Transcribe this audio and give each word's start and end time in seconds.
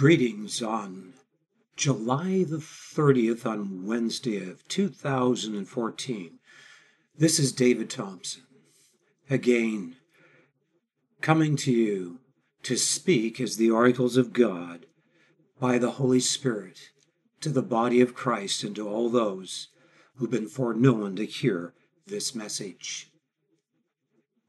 Greetings 0.00 0.62
on 0.62 1.12
July 1.76 2.42
the 2.42 2.56
30th 2.56 3.44
on 3.44 3.84
Wednesday 3.84 4.42
of 4.48 4.66
2014. 4.66 6.38
This 7.18 7.38
is 7.38 7.52
David 7.52 7.90
Thompson. 7.90 8.44
Again, 9.28 9.96
coming 11.20 11.54
to 11.56 11.70
you 11.70 12.20
to 12.62 12.78
speak 12.78 13.42
as 13.42 13.58
the 13.58 13.70
oracles 13.70 14.16
of 14.16 14.32
God 14.32 14.86
by 15.60 15.76
the 15.76 15.90
Holy 15.90 16.20
Spirit 16.20 16.92
to 17.42 17.50
the 17.50 17.60
body 17.60 18.00
of 18.00 18.14
Christ 18.14 18.64
and 18.64 18.74
to 18.76 18.88
all 18.88 19.10
those 19.10 19.68
who've 20.16 20.30
been 20.30 20.48
foreknown 20.48 21.14
to 21.16 21.26
hear 21.26 21.74
this 22.06 22.34
message. 22.34 23.10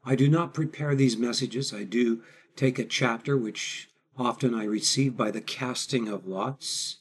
I 0.02 0.16
do 0.16 0.28
not 0.28 0.54
prepare 0.54 0.94
these 0.94 1.18
messages. 1.18 1.74
I 1.74 1.84
do 1.84 2.22
take 2.56 2.78
a 2.78 2.86
chapter 2.86 3.36
which 3.36 3.90
often 4.16 4.54
I 4.54 4.64
receive 4.64 5.16
by 5.16 5.30
the 5.30 5.40
casting 5.40 6.08
of 6.08 6.26
lots. 6.26 6.98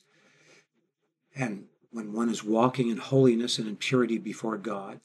And 1.35 1.65
when 1.91 2.13
one 2.13 2.29
is 2.29 2.43
walking 2.43 2.89
in 2.89 2.97
holiness 2.97 3.57
and 3.57 3.67
in 3.67 3.75
purity 3.75 4.17
before 4.17 4.57
God, 4.57 4.99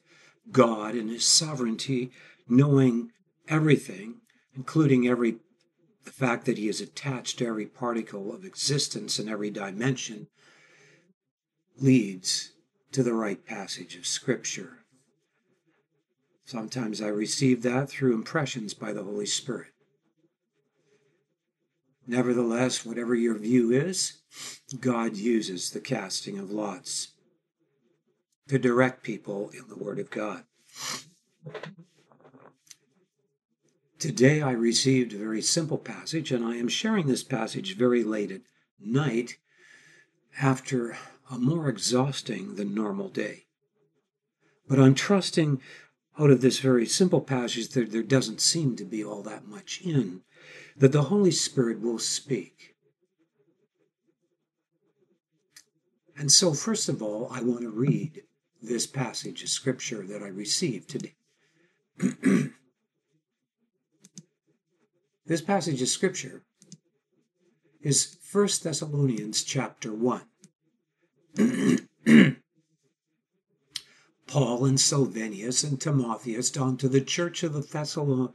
God 0.51 0.95
in 0.95 1.09
his 1.09 1.25
sovereignty, 1.25 2.11
knowing 2.49 3.11
everything, 3.49 4.21
including 4.55 5.07
every 5.07 5.37
the 6.05 6.13
fact 6.13 6.45
that 6.47 6.57
he 6.57 6.69
is 6.69 6.81
attached 6.81 7.39
to 7.39 7.47
every 7.47 7.67
particle 7.67 8.33
of 8.33 8.45
existence 8.45 9.19
in 9.19 9.29
every 9.29 9.51
dimension, 9.51 10.29
leads 11.79 12.53
to 12.93 13.03
the 13.03 13.13
right 13.13 13.45
passage 13.45 13.97
of 13.97 14.07
Scripture. 14.07 14.85
Sometimes 16.45 17.03
I 17.03 17.09
receive 17.09 17.63
that 17.63 17.91
through 17.91 18.15
impressions 18.15 18.73
by 18.73 18.93
the 18.93 19.03
Holy 19.03 19.27
Spirit. 19.27 19.73
Nevertheless, 22.07 22.85
whatever 22.85 23.15
your 23.15 23.37
view 23.37 23.73
is, 23.73 24.19
God 24.81 25.17
uses 25.17 25.71
the 25.71 25.81
casting 25.81 26.39
of 26.39 26.51
lots 26.51 27.09
to 28.49 28.59
direct 28.59 29.03
people 29.03 29.51
in 29.51 29.69
the 29.69 29.83
Word 29.83 29.99
of 29.99 30.11
God. 30.11 30.45
Today 33.99 34.41
I 34.41 34.53
received 34.53 35.13
a 35.13 35.19
very 35.19 35.43
simple 35.43 35.79
passage, 35.79 36.31
and 36.31 36.45
I 36.45 36.57
am 36.57 36.69
sharing 36.69 37.09
this 37.09 37.25
passage 37.25 37.77
very 37.77 38.05
late 38.05 38.31
at 38.31 38.43
night 38.79 39.39
after 40.41 40.97
a 41.31 41.39
more 41.39 41.69
exhausting 41.69 42.55
than 42.55 42.75
normal 42.75 43.09
day. 43.09 43.47
But 44.69 44.79
I'm 44.79 44.95
trusting 44.95 45.61
out 46.19 46.31
of 46.31 46.41
this 46.41 46.61
very 46.61 46.87
simple 46.87 47.21
passage 47.21 47.71
that 47.71 47.91
there 47.91 48.03
doesn't 48.03 48.41
seem 48.41 48.77
to 48.77 48.85
be 48.85 49.03
all 49.03 49.23
that 49.23 49.47
much 49.47 49.81
in 49.83 50.23
that 50.79 50.93
the 50.93 51.03
Holy 51.03 51.31
Spirit 51.31 51.81
will 51.81 51.99
speak. 51.99 52.75
And 56.19 56.33
so, 56.33 56.53
first 56.55 56.89
of 56.89 57.03
all, 57.03 57.29
I 57.31 57.43
want 57.43 57.61
to 57.61 57.71
read 57.71 58.23
this 58.63 58.87
passage 58.87 59.43
of 59.43 59.49
Scripture 59.49 60.07
that 60.07 60.23
I 60.23 60.29
received 60.29 60.89
today. 60.89 61.15
this 65.27 65.43
passage 65.43 65.83
of 65.83 65.89
Scripture 65.89 66.43
is 67.83 68.17
1 68.33 68.49
Thessalonians 68.63 69.45
chapter 69.45 69.93
1. 69.93 70.23
Paul 74.27 74.65
and 74.65 74.81
Silvanus 74.81 75.63
and 75.63 75.81
Timotheus 75.81 76.51
down 76.51 76.77
to 76.79 76.89
the 76.89 77.01
church 77.01 77.43
of 77.43 77.53
the 77.53 77.61
Thessalonians 77.61 78.35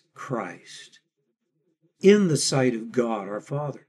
Christ 0.21 0.99
in 1.99 2.27
the 2.27 2.37
sight 2.37 2.75
of 2.75 2.91
God 2.91 3.27
our 3.27 3.41
Father. 3.41 3.87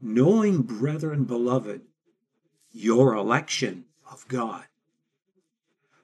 Knowing, 0.00 0.62
brethren 0.62 1.24
beloved, 1.24 1.82
your 2.72 3.14
election 3.14 3.84
of 4.10 4.26
God. 4.28 4.64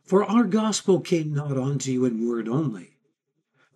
For 0.05 0.23
our 0.23 0.45
gospel 0.45 1.01
came 1.01 1.33
not 1.33 1.57
unto 1.57 1.91
you 1.91 2.05
in 2.05 2.29
word 2.29 2.47
only, 2.47 2.99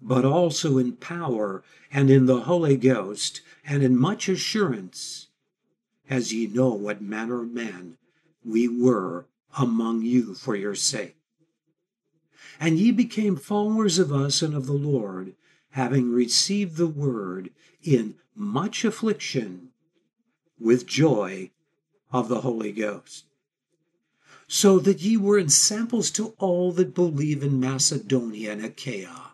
but 0.03 0.27
also 0.27 0.77
in 0.77 0.93
power 0.93 1.65
and 1.91 2.11
in 2.11 2.27
the 2.27 2.43
Holy 2.43 2.77
Ghost 2.77 3.41
and 3.65 3.83
in 3.83 3.97
much 3.97 4.28
assurance, 4.28 5.28
as 6.11 6.34
ye 6.34 6.49
know 6.49 6.75
what 6.75 7.01
manner 7.01 7.45
of 7.45 7.51
man 7.51 7.97
we 8.45 8.69
were 8.69 9.25
among 9.57 10.03
you 10.03 10.34
for 10.34 10.55
your 10.55 10.75
sake. 10.75 11.17
And 12.62 12.78
ye 12.78 12.91
became 12.91 13.37
followers 13.37 13.98
of 13.98 14.12
us 14.12 14.43
and 14.43 14.54
of 14.54 14.66
the 14.66 14.75
Lord, 14.75 15.34
having 15.71 16.12
received 16.12 16.76
the 16.76 16.87
word 16.87 17.48
in 17.82 18.16
much 18.34 18.84
affliction 18.84 19.71
with 20.59 20.87
joy 20.87 21.53
of 22.12 22.28
the 22.28 22.43
Holy 22.43 22.71
Ghost. 22.72 23.25
So 24.47 24.78
that 24.81 25.00
ye 25.00 25.16
were 25.16 25.38
ensamples 25.38 26.10
to 26.12 26.34
all 26.38 26.71
that 26.72 26.94
believe 26.94 27.43
in 27.43 27.59
Macedonia 27.59 28.53
and 28.53 28.62
Achaia. 28.62 29.32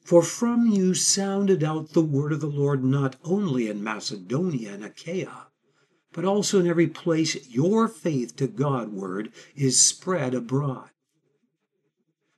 For 0.00 0.22
from 0.22 0.66
you 0.66 0.94
sounded 0.94 1.62
out 1.62 1.90
the 1.90 2.00
word 2.00 2.32
of 2.32 2.40
the 2.40 2.46
Lord 2.46 2.82
not 2.82 3.16
only 3.24 3.68
in 3.68 3.84
Macedonia 3.84 4.72
and 4.72 4.84
Achaia, 4.84 5.48
but 6.12 6.24
also 6.24 6.60
in 6.60 6.66
every 6.66 6.86
place 6.86 7.46
your 7.50 7.88
faith 7.88 8.36
to 8.36 8.46
Godward 8.46 9.32
is 9.54 9.78
spread 9.78 10.32
abroad 10.32 10.88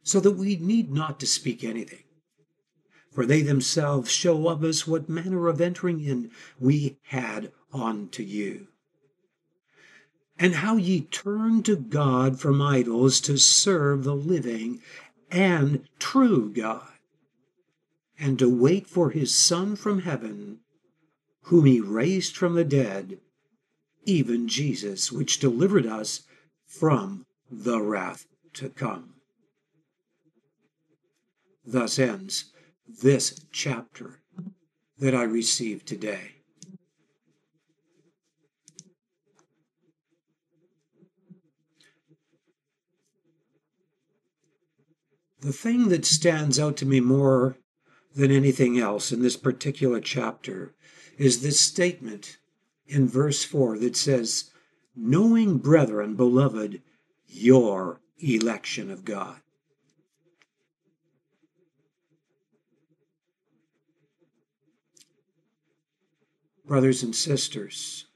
so 0.07 0.21
that 0.21 0.37
we 0.37 0.55
need 0.55 0.93
not 0.93 1.19
to 1.19 1.27
speak 1.27 1.65
anything. 1.65 2.05
For 3.11 3.27
they 3.27 3.43
themselves 3.43 4.09
show 4.09 4.49
of 4.49 4.63
us 4.63 4.87
what 4.87 5.09
manner 5.09 5.49
of 5.49 5.61
entering 5.61 6.01
in 6.05 6.31
we 6.61 6.99
had 7.07 7.51
unto 7.73 8.23
you. 8.23 8.69
And 10.39 10.57
how 10.57 10.77
ye 10.77 11.01
turned 11.01 11.65
to 11.65 11.75
God 11.75 12.39
from 12.39 12.63
idols 12.63 13.21
to 13.23 13.37
serve 13.37 14.05
the 14.05 14.15
living 14.15 14.81
and 15.33 15.89
true 15.99 16.53
God, 16.53 16.87
and 18.17 18.39
to 18.39 18.49
wait 18.49 18.87
for 18.87 19.11
his 19.11 19.35
Son 19.35 19.75
from 19.75 20.03
heaven, 20.03 20.61
whom 21.43 21.65
he 21.65 21.81
raised 21.81 22.37
from 22.37 22.55
the 22.55 22.65
dead, 22.65 23.19
even 24.05 24.47
Jesus, 24.47 25.11
which 25.11 25.41
delivered 25.41 25.87
us 25.87 26.23
from 26.65 27.27
the 27.51 27.81
wrath 27.83 28.29
to 28.53 28.69
come. 28.69 29.16
Thus 31.67 31.99
ends 31.99 32.53
this 32.87 33.41
chapter 33.51 34.21
that 34.99 35.15
I 35.15 35.25
received 35.25 35.87
today. 35.87 36.37
The 45.41 45.53
thing 45.53 45.89
that 45.89 46.07
stands 46.07 46.59
out 46.59 46.77
to 46.79 46.87
me 46.87 47.01
more 47.01 47.57
than 48.15 48.31
anything 48.31 48.79
else 48.79 49.13
in 49.13 49.23
this 49.23 49.37
particular 49.37 50.01
chapter 50.01 50.75
is 51.19 51.43
this 51.43 51.61
statement 51.61 52.39
in 52.87 53.07
verse 53.07 53.45
4 53.45 53.79
that 53.79 53.97
says, 53.97 54.51
Knowing, 54.95 55.59
brethren, 55.59 56.15
beloved, 56.15 56.81
your 57.27 58.01
election 58.19 58.91
of 58.91 59.05
God. 59.05 59.41
Brothers 66.67 67.03
and 67.03 67.15
sisters. 67.15 68.07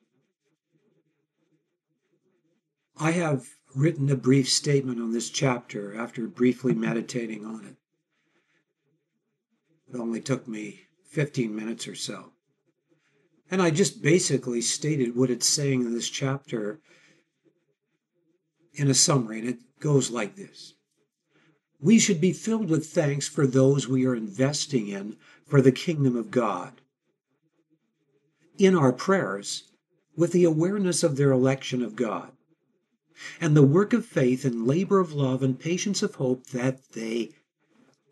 I 2.98 3.12
have 3.12 3.46
written 3.74 4.10
a 4.10 4.16
brief 4.16 4.48
statement 4.48 5.00
on 5.00 5.12
this 5.12 5.30
chapter 5.30 5.96
after 5.96 6.26
briefly 6.26 6.74
meditating 6.74 7.46
on 7.46 7.64
it. 7.64 7.76
It 9.92 9.98
only 9.98 10.20
took 10.20 10.46
me 10.46 10.80
15 11.08 11.54
minutes 11.54 11.86
or 11.88 11.94
so. 11.94 12.32
And 13.50 13.62
I 13.62 13.70
just 13.70 14.02
basically 14.02 14.60
stated 14.60 15.16
what 15.16 15.30
it's 15.30 15.48
saying 15.48 15.82
in 15.82 15.94
this 15.94 16.08
chapter 16.08 16.80
in 18.74 18.88
a 18.88 18.94
summary, 18.94 19.40
and 19.40 19.48
it 19.48 19.58
goes 19.80 20.10
like 20.10 20.36
this 20.36 20.74
We 21.80 21.98
should 21.98 22.20
be 22.20 22.32
filled 22.32 22.70
with 22.70 22.86
thanks 22.86 23.28
for 23.28 23.46
those 23.46 23.88
we 23.88 24.06
are 24.06 24.14
investing 24.14 24.88
in 24.88 25.16
for 25.46 25.60
the 25.60 25.72
kingdom 25.72 26.16
of 26.16 26.30
God 26.30 26.80
in 28.60 28.76
our 28.76 28.92
prayers 28.92 29.64
with 30.14 30.32
the 30.32 30.44
awareness 30.44 31.02
of 31.02 31.16
their 31.16 31.32
election 31.32 31.82
of 31.82 31.96
God 31.96 32.30
and 33.40 33.56
the 33.56 33.62
work 33.62 33.94
of 33.94 34.04
faith 34.04 34.44
and 34.44 34.66
labor 34.66 35.00
of 35.00 35.14
love 35.14 35.42
and 35.42 35.58
patience 35.58 36.02
of 36.02 36.16
hope 36.16 36.46
that 36.48 36.92
they 36.92 37.30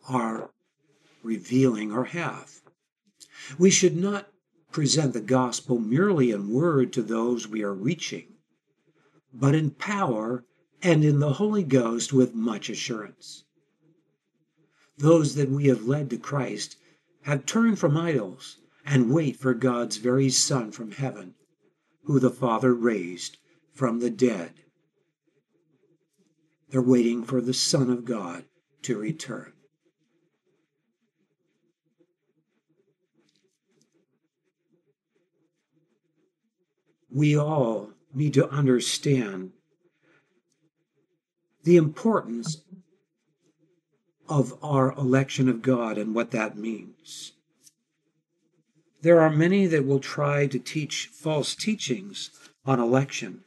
are 0.08 0.50
revealing 1.22 1.92
or 1.92 2.06
have. 2.06 2.62
We 3.58 3.68
should 3.68 3.94
not 3.94 4.32
present 4.72 5.12
the 5.12 5.20
gospel 5.20 5.78
merely 5.78 6.30
in 6.30 6.50
word 6.50 6.94
to 6.94 7.02
those 7.02 7.46
we 7.46 7.62
are 7.62 7.74
reaching, 7.74 8.32
but 9.34 9.54
in 9.54 9.72
power 9.72 10.46
and 10.82 11.04
in 11.04 11.18
the 11.18 11.34
Holy 11.34 11.62
Ghost 11.62 12.14
with 12.14 12.34
much 12.34 12.70
assurance. 12.70 13.44
Those 14.96 15.34
that 15.34 15.50
we 15.50 15.66
have 15.66 15.86
led 15.86 16.08
to 16.08 16.16
Christ 16.16 16.76
have 17.22 17.44
turned 17.44 17.78
from 17.78 17.98
idols 17.98 18.56
and 18.90 19.12
wait 19.12 19.36
for 19.36 19.52
God's 19.52 19.98
very 19.98 20.30
Son 20.30 20.72
from 20.72 20.92
heaven, 20.92 21.34
who 22.04 22.18
the 22.18 22.30
Father 22.30 22.72
raised 22.72 23.36
from 23.74 24.00
the 24.00 24.08
dead. 24.08 24.54
They're 26.70 26.80
waiting 26.80 27.22
for 27.22 27.42
the 27.42 27.52
Son 27.52 27.90
of 27.90 28.06
God 28.06 28.44
to 28.82 28.98
return. 28.98 29.52
We 37.10 37.36
all 37.36 37.90
need 38.14 38.32
to 38.34 38.48
understand 38.50 39.52
the 41.64 41.76
importance 41.76 42.62
of 44.28 44.54
our 44.62 44.92
election 44.92 45.48
of 45.50 45.60
God 45.60 45.98
and 45.98 46.14
what 46.14 46.30
that 46.30 46.56
means. 46.56 47.32
There 49.02 49.20
are 49.20 49.30
many 49.30 49.66
that 49.66 49.86
will 49.86 50.00
try 50.00 50.46
to 50.46 50.58
teach 50.58 51.08
false 51.12 51.54
teachings 51.54 52.30
on 52.64 52.80
election 52.80 53.44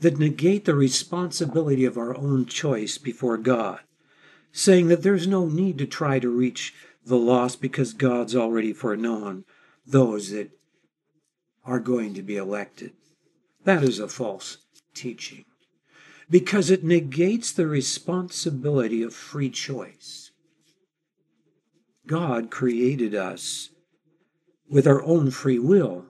that 0.00 0.18
negate 0.18 0.64
the 0.64 0.74
responsibility 0.74 1.84
of 1.84 1.96
our 1.96 2.16
own 2.16 2.44
choice 2.46 2.98
before 2.98 3.36
God, 3.36 3.80
saying 4.50 4.88
that 4.88 5.02
there's 5.02 5.28
no 5.28 5.46
need 5.46 5.78
to 5.78 5.86
try 5.86 6.18
to 6.18 6.28
reach 6.28 6.74
the 7.06 7.16
lost 7.16 7.60
because 7.60 7.92
God's 7.92 8.34
already 8.34 8.72
foreknown 8.72 9.44
those 9.86 10.30
that 10.30 10.50
are 11.64 11.80
going 11.80 12.14
to 12.14 12.22
be 12.22 12.36
elected. 12.36 12.92
That 13.64 13.84
is 13.84 14.00
a 14.00 14.08
false 14.08 14.58
teaching 14.94 15.44
because 16.28 16.70
it 16.70 16.82
negates 16.82 17.52
the 17.52 17.66
responsibility 17.66 19.02
of 19.02 19.14
free 19.14 19.50
choice. 19.50 20.30
God 22.06 22.50
created 22.50 23.14
us 23.14 23.68
with 24.72 24.86
our 24.86 25.02
own 25.02 25.30
free 25.30 25.58
will 25.58 26.06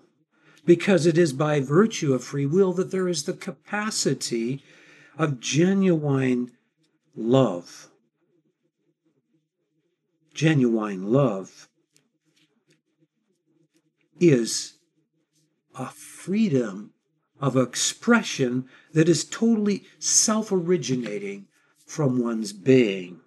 because 0.65 1.05
it 1.05 1.19
is 1.19 1.33
by 1.33 1.61
virtue 1.61 2.15
of 2.15 2.23
free 2.23 2.47
will 2.47 2.73
that 2.73 2.93
there 2.93 3.09
is 3.09 3.25
the 3.25 3.33
capacity 3.33 4.63
of 5.19 5.41
genuine 5.41 6.53
love. 7.17 7.89
Genuine 10.33 11.13
love 11.13 11.69
is 14.21 14.75
a 15.75 15.87
freedom 15.87 16.93
of 17.41 17.57
expression 17.57 18.67
that 18.93 19.09
is 19.09 19.25
totally 19.25 19.83
self 19.99 20.53
originating 20.53 21.47
from 21.85 22.23
one's 22.23 22.53
being. 22.53 23.21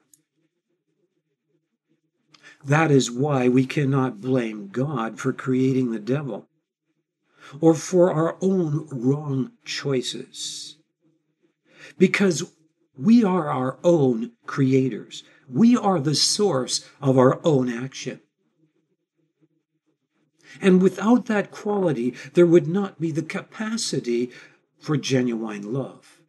That 2.66 2.90
is 2.90 3.12
why 3.12 3.48
we 3.48 3.68
cannot 3.68 4.22
blame 4.22 4.70
God 4.70 5.20
for 5.20 5.32
creating 5.32 5.92
the 5.92 6.00
devil 6.00 6.48
or 7.62 7.76
for 7.76 8.12
our 8.12 8.38
own 8.42 8.88
wrong 8.92 9.52
choices. 9.64 10.78
Because 12.00 12.52
we 12.98 13.24
are 13.24 13.50
our 13.50 13.78
own 13.84 14.32
creators. 14.48 15.24
We 15.48 15.78
are 15.78 16.00
the 16.00 16.16
source 16.16 16.90
of 17.00 17.20
our 17.20 17.40
own 17.44 17.70
action. 17.70 18.22
And 20.60 20.82
without 20.82 21.28
that 21.28 21.52
quality, 21.52 22.16
there 22.34 22.48
would 22.48 22.68
not 22.68 23.00
be 23.00 23.12
the 23.12 23.22
capacity 23.22 24.32
for 24.80 24.98
genuine 24.98 25.72
love. 25.72 26.20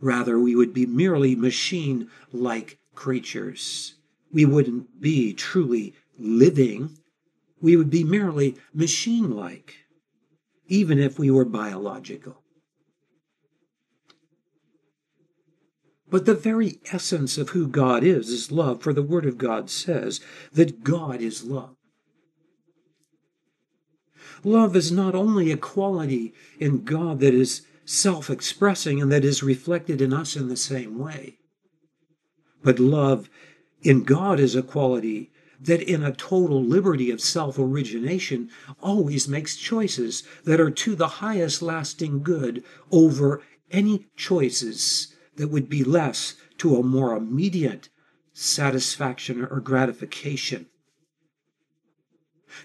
Rather, 0.00 0.38
we 0.38 0.56
would 0.56 0.72
be 0.72 0.86
merely 0.86 1.34
machine 1.34 2.08
like 2.32 2.78
creatures. 2.94 3.96
We 4.32 4.44
wouldn't 4.44 5.00
be 5.00 5.34
truly 5.34 5.94
living. 6.18 6.98
We 7.60 7.76
would 7.76 7.90
be 7.90 8.04
merely 8.04 8.56
machine 8.72 9.36
like 9.36 9.82
even 10.72 10.98
if 10.98 11.18
we 11.18 11.30
were 11.30 11.44
biological. 11.44 12.42
But 16.08 16.24
the 16.24 16.34
very 16.34 16.78
essence 16.90 17.36
of 17.36 17.50
who 17.50 17.66
God 17.66 18.02
is 18.02 18.28
is 18.30 18.50
love, 18.50 18.82
for 18.82 18.92
the 18.92 19.02
Word 19.02 19.26
of 19.26 19.36
God 19.36 19.68
says 19.68 20.20
that 20.52 20.82
God 20.82 21.20
is 21.20 21.44
love. 21.44 21.76
Love 24.44 24.74
is 24.74 24.90
not 24.90 25.14
only 25.14 25.50
a 25.50 25.56
quality 25.56 26.32
in 26.58 26.84
God 26.84 27.20
that 27.20 27.34
is 27.34 27.66
self 27.84 28.30
expressing 28.30 29.00
and 29.00 29.12
that 29.12 29.24
is 29.24 29.42
reflected 29.42 30.00
in 30.00 30.12
us 30.12 30.36
in 30.36 30.48
the 30.48 30.56
same 30.56 30.98
way, 30.98 31.38
but 32.62 32.78
love 32.78 33.28
in 33.82 34.04
God 34.04 34.38
is 34.38 34.54
a 34.54 34.62
quality 34.62 35.30
that 35.60 35.82
in 35.82 36.02
a 36.02 36.12
total 36.12 36.62
liberty 36.62 37.10
of 37.10 37.20
self 37.20 37.58
origination 37.58 38.50
always 38.82 39.28
makes 39.28 39.56
choices 39.56 40.24
that 40.44 40.60
are 40.60 40.70
to 40.70 40.94
the 40.94 41.08
highest 41.08 41.62
lasting 41.62 42.22
good 42.22 42.64
over 42.90 43.42
any 43.70 44.06
choices 44.16 45.14
that 45.36 45.48
would 45.48 45.68
be 45.68 45.84
less 45.84 46.34
to 46.58 46.76
a 46.76 46.82
more 46.82 47.16
immediate 47.16 47.88
satisfaction 48.32 49.44
or 49.44 49.60
gratification. 49.60 50.66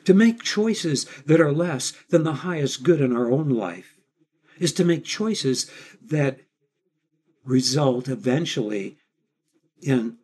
To 0.05 0.13
make 0.13 0.43
choices 0.43 1.05
that 1.25 1.39
are 1.39 1.51
less 1.51 1.93
than 2.09 2.23
the 2.23 2.33
highest 2.33 2.83
good 2.83 2.99
in 2.99 3.15
our 3.15 3.31
own 3.31 3.49
life 3.49 3.97
is 4.59 4.73
to 4.73 4.83
make 4.83 5.05
choices 5.05 5.69
that 6.01 6.39
result 7.45 8.09
eventually 8.09 8.97
in 9.81 10.17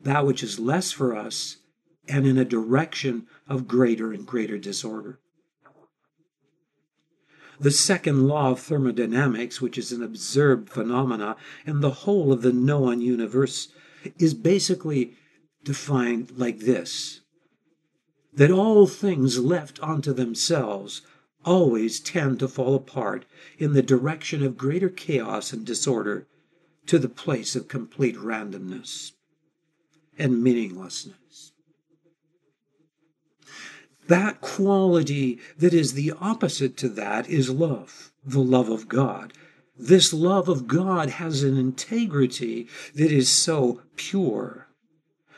that 0.00 0.26
which 0.26 0.42
is 0.42 0.58
less 0.58 0.92
for 0.92 1.16
us 1.16 1.56
and 2.08 2.26
in 2.26 2.38
a 2.38 2.44
direction 2.44 3.26
of 3.48 3.68
greater 3.68 4.12
and 4.12 4.26
greater 4.26 4.58
disorder. 4.58 5.18
The 7.58 7.70
second 7.70 8.28
law 8.28 8.50
of 8.50 8.60
thermodynamics, 8.60 9.60
which 9.60 9.78
is 9.78 9.90
an 9.90 10.02
observed 10.02 10.68
phenomena 10.68 11.36
in 11.64 11.80
the 11.80 11.90
whole 11.90 12.32
of 12.32 12.42
the 12.42 12.52
known 12.52 13.00
universe, 13.00 13.68
is 14.18 14.34
basically 14.34 15.14
defined 15.64 16.32
like 16.36 16.60
this 16.60 17.20
that 18.32 18.50
all 18.50 18.86
things 18.86 19.38
left 19.38 19.82
unto 19.82 20.12
themselves 20.12 21.00
always 21.44 22.00
tend 22.00 22.38
to 22.38 22.46
fall 22.46 22.74
apart 22.74 23.24
in 23.56 23.72
the 23.72 23.82
direction 23.82 24.42
of 24.42 24.58
greater 24.58 24.90
chaos 24.90 25.54
and 25.54 25.64
disorder 25.64 26.26
to 26.84 26.98
the 26.98 27.08
place 27.08 27.56
of 27.56 27.66
complete 27.66 28.16
randomness 28.16 29.12
and 30.18 30.42
meaninglessness 30.42 31.52
that 34.08 34.40
quality 34.40 35.38
that 35.58 35.74
is 35.74 35.92
the 35.92 36.12
opposite 36.20 36.76
to 36.78 36.88
that 36.88 37.28
is 37.28 37.50
love, 37.50 38.12
the 38.24 38.40
love 38.40 38.68
of 38.68 38.88
God. 38.88 39.32
This 39.78 40.12
love 40.12 40.48
of 40.48 40.66
God 40.66 41.10
has 41.10 41.42
an 41.42 41.56
integrity 41.56 42.68
that 42.94 43.12
is 43.12 43.28
so 43.28 43.82
pure 43.96 44.68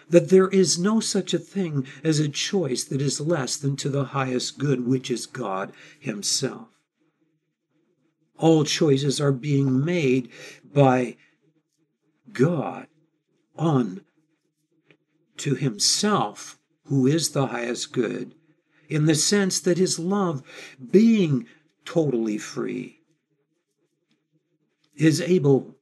that 0.08 0.30
there 0.30 0.48
is 0.48 0.78
no 0.78 1.00
such 1.00 1.34
a 1.34 1.38
thing 1.38 1.86
as 2.02 2.18
a 2.18 2.28
choice 2.28 2.84
that 2.84 3.02
is 3.02 3.20
less 3.20 3.56
than 3.56 3.76
to 3.76 3.90
the 3.90 4.04
highest 4.04 4.58
good, 4.58 4.86
which 4.86 5.10
is 5.10 5.26
God 5.26 5.72
Himself. 6.00 6.68
All 8.38 8.64
choices 8.64 9.20
are 9.20 9.32
being 9.32 9.84
made 9.84 10.30
by 10.64 11.16
God 12.32 12.86
on 13.56 14.02
to 15.38 15.54
Himself, 15.54 16.58
who 16.84 17.06
is 17.06 17.30
the 17.30 17.48
highest 17.48 17.92
good, 17.92 18.34
in 18.88 19.04
the 19.04 19.14
sense 19.14 19.60
that 19.60 19.78
his 19.78 19.98
love, 19.98 20.42
being 20.90 21.46
totally 21.84 22.38
free, 22.38 23.00
is 24.96 25.20
able, 25.20 25.76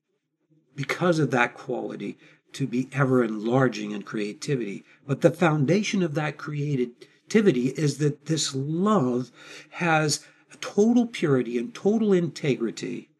because 0.74 1.18
of 1.18 1.30
that 1.30 1.54
quality, 1.54 2.18
to 2.52 2.66
be 2.66 2.88
ever 2.92 3.22
enlarging 3.22 3.92
in 3.92 4.02
creativity. 4.02 4.84
But 5.06 5.20
the 5.20 5.30
foundation 5.30 6.02
of 6.02 6.14
that 6.14 6.36
creativity 6.38 7.68
is 7.68 7.98
that 7.98 8.26
this 8.26 8.54
love 8.54 9.30
has 9.70 10.26
total 10.60 11.06
purity 11.06 11.58
and 11.58 11.72
total 11.74 12.12
integrity, 12.12 13.10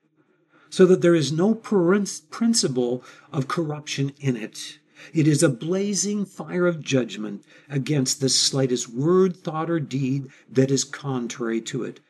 so 0.70 0.84
that 0.86 1.02
there 1.02 1.14
is 1.14 1.30
no 1.30 1.54
principle 1.54 3.04
of 3.32 3.46
corruption 3.46 4.12
in 4.18 4.36
it. 4.36 4.78
It 5.12 5.26
is 5.28 5.42
a 5.42 5.48
blazing 5.48 6.24
fire 6.24 6.66
of 6.66 6.82
judgment 6.82 7.44
against 7.68 8.20
the 8.20 8.28
slightest 8.28 8.88
word, 8.88 9.36
thought, 9.36 9.70
or 9.70 9.80
deed 9.80 10.28
that 10.50 10.70
is 10.70 10.84
contrary 10.84 11.60
to 11.62 11.84
it. 11.84 12.00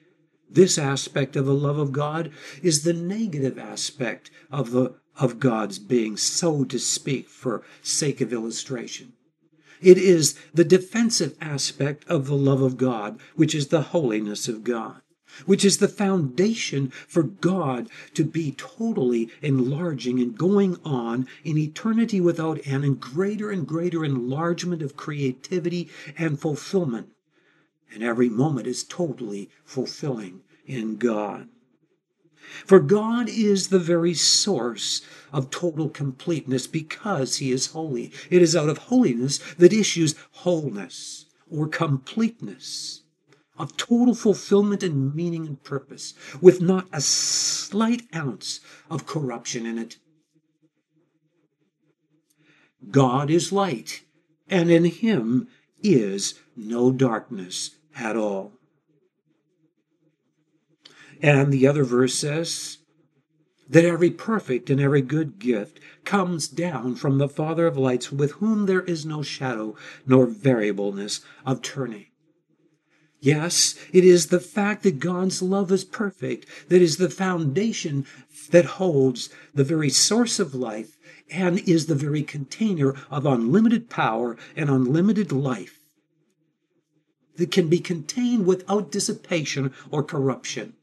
This 0.48 0.78
aspect 0.78 1.36
of 1.36 1.46
the 1.46 1.54
love 1.54 1.78
of 1.78 1.92
God 1.92 2.30
is 2.62 2.82
the 2.82 2.92
negative 2.92 3.58
aspect 3.58 4.30
of 4.50 4.70
the 4.70 4.94
of 5.18 5.40
God's 5.40 5.78
being, 5.78 6.16
so 6.16 6.62
to 6.64 6.78
speak, 6.78 7.28
for 7.28 7.62
sake 7.80 8.20
of 8.20 8.34
illustration. 8.34 9.14
It 9.80 9.96
is 9.96 10.38
the 10.52 10.64
defensive 10.64 11.34
aspect 11.40 12.04
of 12.06 12.26
the 12.26 12.36
love 12.36 12.60
of 12.60 12.76
God, 12.76 13.18
which 13.34 13.54
is 13.54 13.68
the 13.68 13.82
holiness 13.82 14.46
of 14.46 14.62
God 14.62 15.00
which 15.44 15.64
is 15.64 15.78
the 15.78 15.88
foundation 15.88 16.88
for 17.06 17.22
God 17.22 17.88
to 18.14 18.24
be 18.24 18.52
totally 18.52 19.28
enlarging 19.42 20.20
and 20.20 20.36
going 20.36 20.78
on 20.84 21.28
in 21.44 21.58
eternity 21.58 22.20
without 22.20 22.66
end 22.66 22.84
and 22.84 22.98
greater 23.00 23.50
and 23.50 23.66
greater 23.66 24.04
enlargement 24.04 24.82
of 24.82 24.96
creativity 24.96 25.88
and 26.16 26.40
fulfillment. 26.40 27.08
And 27.92 28.02
every 28.02 28.28
moment 28.28 28.66
is 28.66 28.84
totally 28.84 29.50
fulfilling 29.64 30.42
in 30.66 30.96
God. 30.96 31.48
For 32.64 32.78
God 32.78 33.28
is 33.28 33.68
the 33.68 33.78
very 33.78 34.14
source 34.14 35.02
of 35.32 35.50
total 35.50 35.88
completeness 35.88 36.66
because 36.66 37.38
He 37.38 37.50
is 37.50 37.68
holy. 37.68 38.12
It 38.30 38.40
is 38.40 38.54
out 38.54 38.68
of 38.68 38.78
holiness 38.78 39.38
that 39.58 39.72
issues 39.72 40.14
wholeness 40.30 41.26
or 41.50 41.66
completeness 41.66 43.02
of 43.58 43.76
total 43.76 44.14
fulfillment 44.14 44.82
and 44.82 45.14
meaning 45.14 45.46
and 45.46 45.62
purpose, 45.62 46.14
with 46.40 46.60
not 46.60 46.86
a 46.92 47.00
slight 47.00 48.02
ounce 48.14 48.60
of 48.90 49.06
corruption 49.06 49.66
in 49.66 49.78
it. 49.78 49.96
God 52.90 53.30
is 53.30 53.52
light, 53.52 54.02
and 54.48 54.70
in 54.70 54.84
him 54.84 55.48
is 55.82 56.34
no 56.56 56.92
darkness 56.92 57.76
at 57.96 58.16
all. 58.16 58.52
And 61.22 61.52
the 61.52 61.66
other 61.66 61.84
verse 61.84 62.14
says 62.14 62.78
that 63.68 63.84
every 63.84 64.10
perfect 64.10 64.70
and 64.70 64.80
every 64.80 65.00
good 65.00 65.38
gift 65.38 65.80
comes 66.04 66.46
down 66.46 66.94
from 66.94 67.18
the 67.18 67.28
Father 67.28 67.66
of 67.66 67.76
lights, 67.76 68.12
with 68.12 68.32
whom 68.32 68.66
there 68.66 68.82
is 68.82 69.04
no 69.04 69.22
shadow 69.22 69.74
nor 70.06 70.26
variableness 70.26 71.20
of 71.44 71.62
turning. 71.62 72.06
Yes, 73.20 73.74
it 73.92 74.04
is 74.04 74.26
the 74.26 74.40
fact 74.40 74.82
that 74.82 74.98
God's 74.98 75.42
love 75.42 75.72
is 75.72 75.84
perfect 75.84 76.46
that 76.68 76.82
is 76.82 76.96
the 76.98 77.10
foundation 77.10 78.06
that 78.50 78.64
holds 78.64 79.30
the 79.54 79.64
very 79.64 79.90
source 79.90 80.38
of 80.38 80.54
life 80.54 80.96
and 81.30 81.58
is 81.68 81.86
the 81.86 81.94
very 81.94 82.22
container 82.22 82.94
of 83.10 83.26
unlimited 83.26 83.88
power 83.90 84.36
and 84.54 84.70
unlimited 84.70 85.32
life 85.32 85.80
that 87.36 87.50
can 87.50 87.68
be 87.68 87.78
contained 87.78 88.46
without 88.46 88.90
dissipation 88.90 89.72
or 89.90 90.02
corruption. 90.02 90.74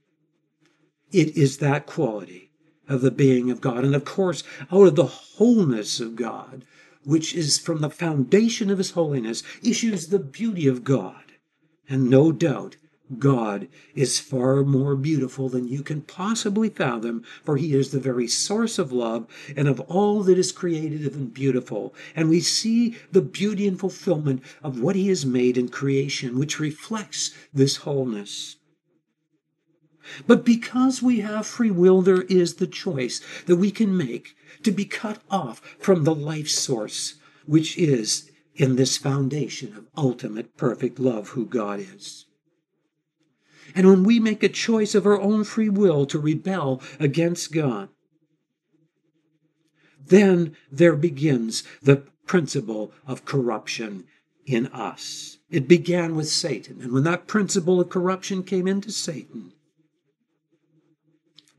It 1.11 1.37
is 1.37 1.57
that 1.57 1.85
quality 1.85 2.51
of 2.87 3.01
the 3.01 3.11
being 3.11 3.49
of 3.51 3.61
God. 3.61 3.85
And 3.85 3.95
of 3.95 4.05
course, 4.05 4.43
out 4.71 4.87
of 4.87 4.95
the 4.95 5.05
wholeness 5.05 5.99
of 5.99 6.15
God, 6.15 6.65
which 7.05 7.33
is 7.33 7.57
from 7.57 7.81
the 7.81 7.89
foundation 7.89 8.69
of 8.69 8.77
his 8.77 8.91
holiness, 8.91 9.43
issues 9.61 10.07
the 10.07 10.19
beauty 10.19 10.67
of 10.67 10.83
God. 10.83 11.22
And 11.89 12.09
no 12.09 12.31
doubt, 12.31 12.77
God 13.19 13.67
is 13.95 14.19
far 14.19 14.63
more 14.63 14.95
beautiful 14.95 15.49
than 15.49 15.67
you 15.67 15.83
can 15.83 16.01
possibly 16.01 16.69
fathom, 16.69 17.23
for 17.43 17.57
He 17.57 17.73
is 17.73 17.91
the 17.91 17.99
very 17.99 18.27
source 18.27 18.79
of 18.79 18.91
love 18.91 19.27
and 19.55 19.67
of 19.67 19.79
all 19.81 20.23
that 20.23 20.37
is 20.37 20.51
creative 20.51 21.13
and 21.13 21.33
beautiful. 21.33 21.93
And 22.15 22.29
we 22.29 22.39
see 22.39 22.95
the 23.11 23.21
beauty 23.21 23.67
and 23.67 23.79
fulfillment 23.79 24.41
of 24.63 24.79
what 24.79 24.95
He 24.95 25.09
has 25.09 25.25
made 25.25 25.57
in 25.57 25.69
creation, 25.69 26.39
which 26.39 26.59
reflects 26.59 27.31
this 27.53 27.77
wholeness. 27.77 28.55
But 30.27 30.43
because 30.43 31.01
we 31.01 31.19
have 31.21 31.45
free 31.45 31.71
will, 31.71 32.01
there 32.01 32.23
is 32.23 32.55
the 32.55 32.67
choice 32.67 33.21
that 33.45 33.55
we 33.55 33.71
can 33.71 33.95
make 33.95 34.35
to 34.63 34.71
be 34.71 34.85
cut 34.85 35.21
off 35.29 35.61
from 35.79 36.03
the 36.03 36.15
life 36.15 36.49
source, 36.49 37.15
which 37.45 37.77
is 37.77 38.29
in 38.55 38.75
this 38.75 38.97
foundation 38.97 39.75
of 39.75 39.87
ultimate 39.97 40.57
perfect 40.57 40.99
love, 40.99 41.29
who 41.29 41.45
God 41.45 41.79
is. 41.79 42.25
And 43.75 43.87
when 43.87 44.03
we 44.03 44.19
make 44.19 44.43
a 44.43 44.49
choice 44.49 44.93
of 44.93 45.05
our 45.05 45.19
own 45.19 45.43
free 45.43 45.69
will 45.69 46.05
to 46.07 46.19
rebel 46.19 46.81
against 46.99 47.51
God, 47.51 47.89
then 50.05 50.55
there 50.71 50.95
begins 50.95 51.63
the 51.81 52.03
principle 52.25 52.91
of 53.07 53.25
corruption 53.25 54.05
in 54.45 54.67
us. 54.67 55.37
It 55.49 55.67
began 55.67 56.15
with 56.15 56.29
Satan. 56.29 56.81
And 56.81 56.91
when 56.91 57.03
that 57.03 57.27
principle 57.27 57.79
of 57.79 57.89
corruption 57.89 58.43
came 58.43 58.67
into 58.67 58.91
Satan, 58.91 59.53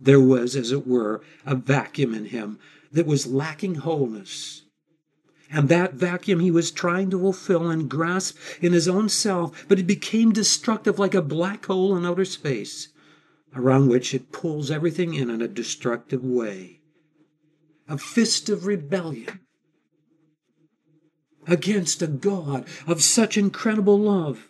there 0.01 0.21
was, 0.21 0.55
as 0.55 0.71
it 0.71 0.87
were, 0.87 1.23
a 1.47 1.55
vacuum 1.55 2.15
in 2.15 2.27
him 2.27 2.59
that 2.93 3.07
was 3.07 3.27
lacking 3.27 3.77
wholeness. 3.77 4.64
And 5.51 5.69
that 5.69 5.95
vacuum 5.95 6.41
he 6.41 6.51
was 6.51 6.71
trying 6.71 7.11
to 7.11 7.19
fulfill 7.19 7.71
and 7.71 7.89
grasp 7.89 8.37
in 8.61 8.73
his 8.73 8.89
own 8.89 9.09
self, 9.09 9.67
but 9.69 9.79
it 9.79 9.87
became 9.87 10.33
destructive 10.33 10.99
like 10.99 11.15
a 11.15 11.23
black 11.23 11.67
hole 11.67 11.97
in 11.97 12.07
outer 12.07 12.25
space, 12.25 12.89
around 13.55 13.89
which 13.89 14.15
it 14.15 14.33
pulls 14.33 14.71
everything 14.71 15.15
in 15.15 15.31
in 15.31 15.43
a 15.43 15.49
destructive 15.49 16.25
way. 16.25 16.81
A 17.89 17.99
fist 17.99 18.49
of 18.49 18.67
rebellion 18.67 19.41
against 21.47 22.01
a 22.01 22.07
God 22.07 22.67
of 22.87 23.03
such 23.03 23.37
incredible 23.37 23.99
love. 23.99 24.49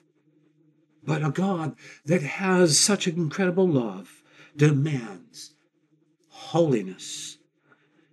But 1.02 1.24
a 1.24 1.30
God 1.30 1.76
that 2.06 2.22
has 2.22 2.78
such 2.78 3.06
incredible 3.08 3.68
love 3.68 4.22
demands 4.56 5.54
holiness, 6.54 7.38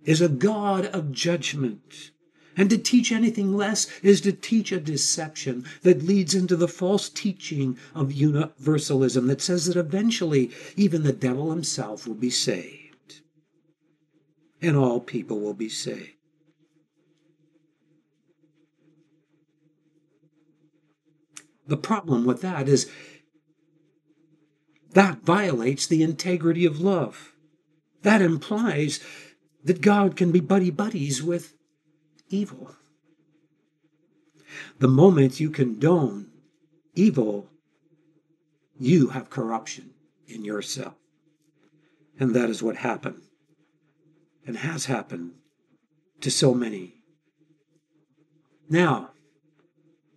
is 0.04 0.20
a 0.20 0.28
God 0.28 0.86
of 0.86 1.12
judgment 1.12 2.10
and 2.56 2.68
to 2.70 2.78
teach 2.78 3.12
anything 3.12 3.56
less 3.56 3.86
is 4.00 4.20
to 4.22 4.32
teach 4.32 4.72
a 4.72 4.80
deception 4.80 5.64
that 5.82 6.02
leads 6.02 6.34
into 6.34 6.56
the 6.56 6.68
false 6.68 7.08
teaching 7.08 7.78
of 7.94 8.12
universalism 8.12 9.26
that 9.26 9.40
says 9.40 9.66
that 9.66 9.76
eventually 9.76 10.50
even 10.76 11.02
the 11.02 11.12
devil 11.12 11.50
himself 11.50 12.06
will 12.06 12.14
be 12.14 12.30
saved 12.30 13.20
and 14.60 14.76
all 14.76 15.00
people 15.00 15.40
will 15.40 15.54
be 15.54 15.68
saved. 15.68 16.10
The 21.66 21.76
problem 21.76 22.24
with 22.24 22.42
that 22.42 22.68
is 22.68 22.90
that 24.92 25.22
violates 25.22 25.86
the 25.86 26.02
integrity 26.02 26.66
of 26.66 26.80
love. 26.80 27.32
That 28.02 28.20
implies 28.20 29.00
that 29.64 29.80
God 29.80 30.16
can 30.16 30.32
be 30.32 30.40
buddy 30.40 30.70
buddies 30.70 31.22
with 31.22 31.54
evil. 32.32 32.74
The 34.78 34.88
moment 34.88 35.40
you 35.40 35.50
condone 35.50 36.30
evil, 36.94 37.50
you 38.78 39.08
have 39.08 39.30
corruption 39.30 39.90
in 40.26 40.44
yourself. 40.44 40.94
And 42.18 42.34
that 42.34 42.50
is 42.50 42.62
what 42.62 42.76
happened 42.76 43.22
and 44.46 44.56
has 44.58 44.86
happened 44.86 45.32
to 46.20 46.30
so 46.30 46.54
many. 46.54 46.94
Now, 48.68 49.10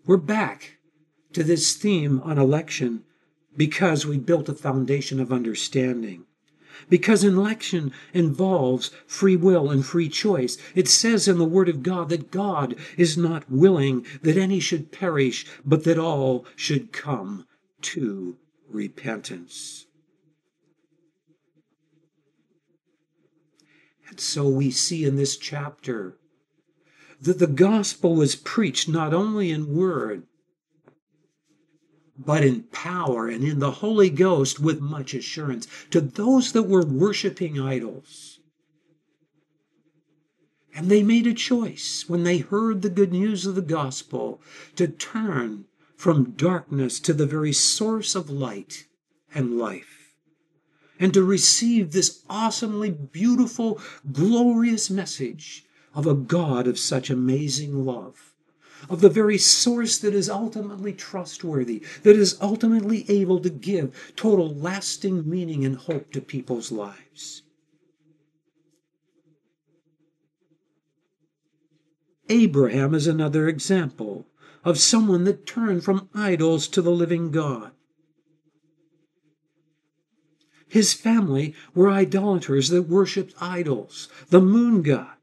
we're 0.05 0.17
back 0.17 0.77
to 1.33 1.43
this 1.43 1.75
theme 1.75 2.21
on 2.21 2.37
election 2.37 3.03
because 3.55 4.05
we 4.05 4.17
built 4.17 4.49
a 4.49 4.53
foundation 4.53 5.19
of 5.19 5.31
understanding 5.31 6.25
because 6.89 7.23
election 7.23 7.91
involves 8.13 8.91
free 9.07 9.35
will 9.35 9.69
and 9.69 9.85
free 9.85 10.09
choice. 10.09 10.57
It 10.73 10.87
says 10.87 11.27
in 11.27 11.37
the 11.37 11.45
Word 11.45 11.69
of 11.69 11.83
God 11.83 12.09
that 12.09 12.31
God 12.31 12.75
is 12.97 13.17
not 13.17 13.49
willing 13.49 14.05
that 14.21 14.37
any 14.37 14.59
should 14.59 14.91
perish, 14.91 15.45
but 15.65 15.83
that 15.83 15.99
all 15.99 16.45
should 16.55 16.91
come 16.91 17.45
to 17.81 18.37
repentance. 18.69 19.85
And 24.09 24.19
so 24.19 24.47
we 24.47 24.71
see 24.71 25.03
in 25.05 25.15
this 25.15 25.37
chapter 25.37 26.17
that 27.21 27.39
the 27.39 27.47
gospel 27.47 28.15
was 28.15 28.35
preached 28.35 28.87
not 28.87 29.13
only 29.13 29.51
in 29.51 29.75
word, 29.75 30.23
but 32.17 32.43
in 32.43 32.63
power 32.63 33.27
and 33.27 33.43
in 33.43 33.59
the 33.59 33.71
Holy 33.71 34.09
Ghost 34.09 34.59
with 34.59 34.79
much 34.79 35.13
assurance 35.13 35.67
to 35.91 35.99
those 35.99 36.53
that 36.53 36.63
were 36.63 36.85
worshiping 36.85 37.59
idols. 37.59 38.39
And 40.73 40.89
they 40.89 41.03
made 41.03 41.27
a 41.27 41.33
choice 41.33 42.05
when 42.07 42.23
they 42.23 42.39
heard 42.39 42.81
the 42.81 42.89
good 42.89 43.11
news 43.11 43.45
of 43.45 43.55
the 43.55 43.61
gospel 43.61 44.41
to 44.75 44.87
turn 44.87 45.65
from 45.95 46.31
darkness 46.31 46.99
to 46.99 47.13
the 47.13 47.25
very 47.25 47.53
source 47.53 48.15
of 48.15 48.29
light 48.29 48.85
and 49.33 49.57
life, 49.57 50.13
and 50.99 51.13
to 51.13 51.23
receive 51.23 51.91
this 51.91 52.23
awesomely 52.29 52.91
beautiful, 52.91 53.79
glorious 54.11 54.89
message 54.89 55.65
of 55.93 56.05
a 56.05 56.13
God 56.13 56.67
of 56.67 56.77
such 56.77 57.09
amazing 57.09 57.85
love, 57.85 58.33
of 58.89 59.01
the 59.01 59.09
very 59.09 59.37
source 59.37 59.97
that 59.99 60.13
is 60.13 60.29
ultimately 60.29 60.93
trustworthy, 60.93 61.83
that 62.03 62.15
is 62.15 62.37
ultimately 62.41 63.09
able 63.09 63.39
to 63.39 63.49
give 63.49 64.13
total 64.15 64.53
lasting 64.53 65.29
meaning 65.29 65.65
and 65.65 65.77
hope 65.77 66.11
to 66.11 66.21
people's 66.21 66.71
lives. 66.71 67.43
Abraham 72.29 72.95
is 72.95 73.05
another 73.05 73.47
example 73.47 74.27
of 74.63 74.79
someone 74.79 75.25
that 75.25 75.45
turned 75.45 75.83
from 75.83 76.09
idols 76.13 76.67
to 76.69 76.81
the 76.81 76.91
living 76.91 77.29
God. 77.29 77.71
His 80.67 80.93
family 80.93 81.53
were 81.75 81.89
idolaters 81.89 82.69
that 82.69 82.89
worshipped 82.89 83.35
idols, 83.39 84.09
the 84.29 84.41
moon 84.41 84.81
god, 84.81 85.14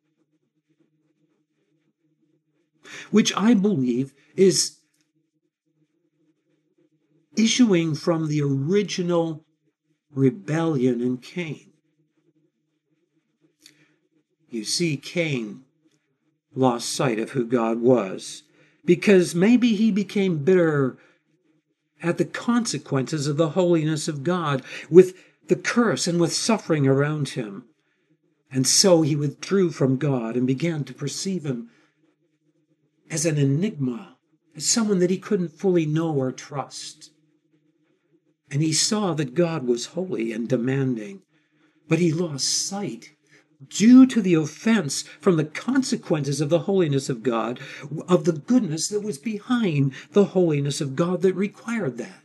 which 3.11 3.33
I 3.37 3.55
believe 3.55 4.13
is 4.37 4.79
issuing 7.37 7.95
from 7.95 8.29
the 8.29 8.43
original 8.43 9.45
rebellion 10.15 11.01
in 11.01 11.19
Cain. 11.19 11.73
You 14.49 14.65
see, 14.65 14.97
Cain 14.97 15.63
lost 16.55 16.91
sight 16.91 17.19
of 17.19 17.31
who 17.31 17.47
God 17.47 17.81
was 17.81 18.43
because 18.85 19.35
maybe 19.35 19.75
he 19.75 19.91
became 19.91 20.45
bitter 20.45 20.99
at 22.03 22.19
the 22.19 22.25
consequences 22.25 23.27
of 23.27 23.37
the 23.37 23.51
holiness 23.51 24.09
of 24.09 24.25
God 24.25 24.63
with 24.91 25.15
the 25.49 25.57
curse 25.57 26.07
and 26.07 26.21
with 26.21 26.33
suffering 26.33 26.87
around 26.87 27.31
him. 27.31 27.65
And 28.51 28.67
so 28.67 29.03
he 29.03 29.17
withdrew 29.17 29.71
from 29.71 29.97
God 29.97 30.37
and 30.37 30.47
began 30.47 30.85
to 30.85 30.93
perceive 30.93 31.47
him 31.47 31.71
as 33.13 33.27
an 33.27 33.37
enigma, 33.37 34.17
as 34.57 34.67
someone 34.67 34.99
that 34.99 35.11
he 35.11 35.19
couldn't 35.19 35.51
fully 35.51 35.85
know 35.85 36.13
or 36.15 36.33
trust. 36.33 37.11
And 38.51 38.63
he 38.63 38.73
saw 38.73 39.13
that 39.15 39.35
God 39.35 39.67
was 39.67 39.87
holy 39.87 40.33
and 40.33 40.49
demanding, 40.49 41.21
but 41.89 41.99
he 41.99 42.11
lost 42.11 42.67
sight 42.67 43.11
due 43.69 44.07
to 44.07 44.21
the 44.23 44.35
offense 44.35 45.03
from 45.21 45.37
the 45.37 45.45
consequences 45.45 46.41
of 46.41 46.49
the 46.49 46.61
holiness 46.61 47.09
of 47.09 47.23
God, 47.23 47.61
of 48.09 48.25
the 48.25 48.33
goodness 48.33 48.89
that 48.89 49.03
was 49.03 49.19
behind 49.19 49.93
the 50.13 50.27
holiness 50.27 50.81
of 50.81 50.97
God 50.97 51.23
that 51.23 51.35
required 51.35 51.99
that. 51.99 52.23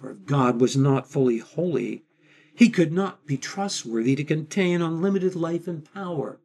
For 0.00 0.10
if 0.10 0.24
God 0.24 0.60
was 0.60 0.76
not 0.76 1.10
fully 1.10 1.38
holy, 1.38 2.02
he 2.54 2.70
could 2.70 2.92
not 2.92 3.26
be 3.26 3.36
trustworthy 3.36 4.16
to 4.16 4.24
contain 4.24 4.80
unlimited 4.80 5.36
life 5.36 5.68
and 5.68 5.90
power, 5.92 6.40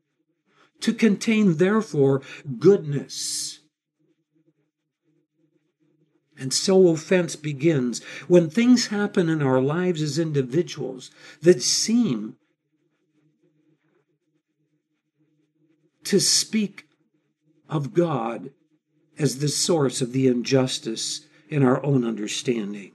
to 0.81 0.93
contain, 0.93 1.57
therefore, 1.57 2.21
goodness. 2.59 3.59
And 6.37 6.53
so 6.53 6.87
offense 6.87 7.35
begins 7.35 8.03
when 8.27 8.49
things 8.49 8.87
happen 8.87 9.29
in 9.29 9.43
our 9.43 9.61
lives 9.61 10.01
as 10.01 10.17
individuals 10.17 11.11
that 11.41 11.61
seem 11.61 12.35
to 16.03 16.19
speak 16.19 16.85
of 17.69 17.93
God 17.93 18.49
as 19.19 19.37
the 19.37 19.47
source 19.47 20.01
of 20.01 20.13
the 20.13 20.27
injustice 20.27 21.27
in 21.47 21.63
our 21.63 21.83
own 21.85 22.03
understanding. 22.03 22.93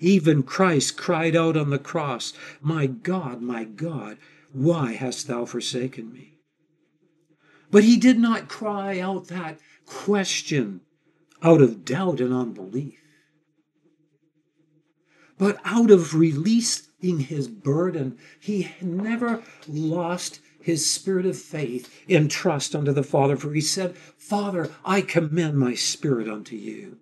Even 0.00 0.42
Christ 0.42 0.96
cried 0.96 1.36
out 1.36 1.56
on 1.56 1.70
the 1.70 1.78
cross, 1.78 2.32
My 2.60 2.86
God, 2.86 3.40
my 3.40 3.64
God, 3.64 4.16
why 4.52 4.92
hast 4.92 5.26
thou 5.26 5.44
forsaken 5.44 6.12
me? 6.12 6.38
But 7.70 7.84
he 7.84 7.96
did 7.96 8.18
not 8.18 8.48
cry 8.48 8.98
out 8.98 9.28
that 9.28 9.58
question 9.86 10.80
out 11.42 11.62
of 11.62 11.84
doubt 11.84 12.20
and 12.20 12.32
unbelief, 12.32 13.00
but 15.38 15.58
out 15.64 15.90
of 15.90 16.14
releasing 16.14 17.20
his 17.20 17.48
burden. 17.48 18.18
He 18.38 18.72
never 18.82 19.42
lost 19.66 20.40
his 20.60 20.90
spirit 20.90 21.24
of 21.24 21.38
faith 21.38 22.02
in 22.06 22.28
trust 22.28 22.74
unto 22.74 22.92
the 22.92 23.02
Father, 23.02 23.36
for 23.36 23.52
he 23.52 23.62
said, 23.62 23.96
Father, 23.96 24.70
I 24.84 25.00
commend 25.00 25.58
my 25.58 25.74
spirit 25.74 26.28
unto 26.28 26.56
you. 26.56 26.98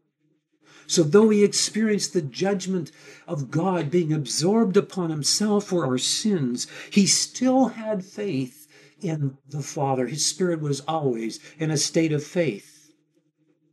So, 0.88 1.02
though 1.02 1.28
he 1.28 1.44
experienced 1.44 2.14
the 2.14 2.22
judgment 2.22 2.90
of 3.26 3.50
God 3.50 3.90
being 3.90 4.10
absorbed 4.10 4.74
upon 4.74 5.10
himself 5.10 5.64
for 5.64 5.84
our 5.84 5.98
sins, 5.98 6.66
he 6.90 7.06
still 7.06 7.66
had 7.68 8.06
faith 8.06 8.66
in 9.02 9.36
the 9.46 9.60
Father. 9.60 10.06
His 10.06 10.24
spirit 10.24 10.62
was 10.62 10.80
always 10.88 11.40
in 11.58 11.70
a 11.70 11.76
state 11.76 12.10
of 12.10 12.24
faith, 12.24 12.90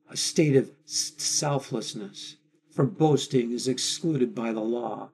a 0.10 0.17
state 0.17 0.58
of 0.58 0.69
selflessness, 0.86 2.36
for 2.69 2.86
boasting 2.86 3.54
is 3.54 3.69
excluded 3.69 4.36
by 4.36 4.51
the 4.51 4.60
law. 4.60 5.12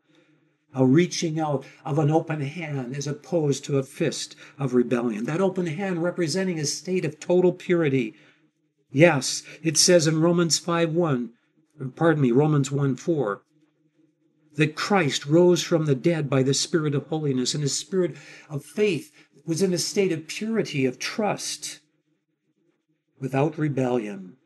A 0.73 0.83
reaching 0.83 1.39
out 1.39 1.65
of 1.85 1.99
an 1.99 2.09
open 2.09 2.41
hand 2.41 2.95
as 2.95 3.05
opposed 3.05 3.63
to 3.65 3.77
a 3.77 3.83
fist 3.83 4.35
of 4.57 4.73
rebellion. 4.73 5.25
That 5.25 5.41
open 5.41 5.67
hand 5.67 6.01
representing 6.01 6.57
a 6.57 6.65
state 6.65 7.05
of 7.05 7.19
total 7.19 7.53
purity. 7.53 8.15
Yes, 8.89 9.43
it 9.61 9.77
says 9.77 10.07
in 10.07 10.19
Romans 10.19 10.57
5 10.57 10.93
1, 10.93 11.33
pardon 11.89 12.21
me, 12.21 12.31
Romans 12.31 12.71
1 12.71 12.95
4, 12.95 13.41
that 14.55 14.75
Christ 14.75 15.25
rose 15.25 15.63
from 15.63 15.85
the 15.85 15.95
dead 15.95 16.29
by 16.29 16.43
the 16.43 16.53
Spirit 16.53 16.93
of 16.93 17.07
holiness, 17.07 17.53
and 17.53 17.63
his 17.63 17.77
spirit 17.77 18.15
of 18.49 18.63
faith 18.63 19.11
was 19.45 19.61
in 19.61 19.73
a 19.73 19.77
state 19.77 20.11
of 20.11 20.27
purity, 20.27 20.85
of 20.85 20.99
trust, 20.99 21.79
without 23.19 23.57
rebellion. 23.57 24.37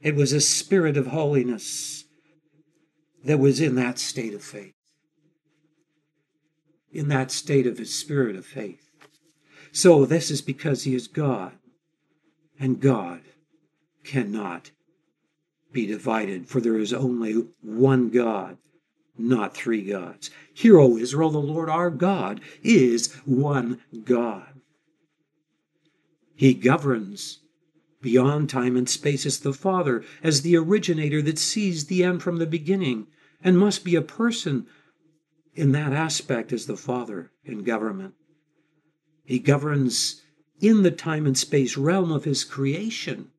It 0.00 0.14
was 0.14 0.32
a 0.32 0.40
spirit 0.40 0.96
of 0.96 1.08
holiness 1.08 2.04
that 3.24 3.38
was 3.38 3.60
in 3.60 3.74
that 3.76 3.98
state 3.98 4.34
of 4.34 4.42
faith, 4.42 4.74
in 6.92 7.08
that 7.08 7.30
state 7.30 7.66
of 7.66 7.78
his 7.78 7.94
spirit 7.94 8.36
of 8.36 8.44
faith. 8.44 8.90
So, 9.72 10.04
this 10.04 10.30
is 10.30 10.42
because 10.42 10.84
he 10.84 10.94
is 10.94 11.08
God, 11.08 11.52
and 12.60 12.80
God 12.80 13.22
cannot 14.04 14.70
be 15.74 15.86
divided, 15.86 16.48
for 16.48 16.60
there 16.60 16.78
is 16.78 16.94
only 16.94 17.44
one 17.60 18.08
God, 18.08 18.56
not 19.18 19.54
three 19.54 19.82
gods. 19.82 20.30
Hear, 20.54 20.78
O 20.78 20.96
Israel, 20.96 21.30
the 21.30 21.38
Lord 21.38 21.68
our 21.68 21.90
God 21.90 22.40
is 22.62 23.12
one 23.26 23.82
God. 24.04 24.60
He 26.34 26.54
governs 26.54 27.40
beyond 28.00 28.48
time 28.48 28.76
and 28.76 28.88
space 28.88 29.26
as 29.26 29.40
the 29.40 29.52
Father, 29.52 30.04
as 30.22 30.42
the 30.42 30.56
originator 30.56 31.20
that 31.22 31.38
sees 31.38 31.86
the 31.86 32.02
end 32.04 32.22
from 32.22 32.38
the 32.38 32.46
beginning, 32.46 33.06
and 33.42 33.58
must 33.58 33.84
be 33.84 33.94
a 33.94 34.02
person 34.02 34.66
in 35.54 35.72
that 35.72 35.92
aspect 35.92 36.52
as 36.52 36.66
the 36.66 36.76
Father 36.76 37.30
in 37.44 37.62
government. 37.62 38.14
He 39.24 39.38
governs 39.38 40.22
in 40.60 40.82
the 40.82 40.90
time 40.90 41.26
and 41.26 41.36
space 41.36 41.76
realm 41.76 42.12
of 42.12 42.24
his 42.24 42.44
creation 42.44 43.30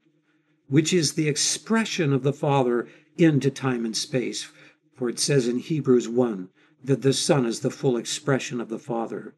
which 0.67 0.93
is 0.93 1.13
the 1.13 1.27
expression 1.27 2.11
of 2.11 2.23
the 2.23 2.33
Father 2.33 2.87
into 3.17 3.51
time 3.51 3.85
and 3.85 3.95
space. 3.95 4.49
For 4.95 5.09
it 5.09 5.19
says 5.19 5.47
in 5.47 5.59
Hebrews 5.59 6.07
1 6.07 6.49
that 6.83 7.01
the 7.01 7.13
Son 7.13 7.45
is 7.45 7.59
the 7.59 7.69
full 7.69 7.97
expression 7.97 8.59
of 8.59 8.69
the 8.69 8.79
Father. 8.79 9.35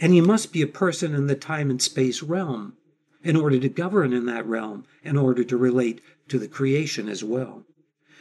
And 0.00 0.12
he 0.12 0.20
must 0.20 0.52
be 0.52 0.62
a 0.62 0.66
person 0.66 1.14
in 1.14 1.26
the 1.26 1.36
time 1.36 1.70
and 1.70 1.80
space 1.80 2.22
realm 2.22 2.76
in 3.22 3.36
order 3.36 3.58
to 3.58 3.68
govern 3.68 4.12
in 4.12 4.26
that 4.26 4.46
realm, 4.46 4.84
in 5.02 5.16
order 5.16 5.44
to 5.44 5.56
relate 5.56 6.00
to 6.28 6.38
the 6.38 6.48
creation 6.48 7.08
as 7.08 7.24
well. 7.24 7.64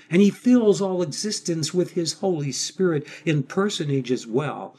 And 0.10 0.22
he 0.22 0.30
fills 0.30 0.82
all 0.82 1.02
existence 1.02 1.74
with 1.74 1.92
his 1.92 2.14
Holy 2.14 2.52
Spirit 2.52 3.08
in 3.26 3.44
personage 3.44 4.12
as 4.12 4.28
well, 4.28 4.78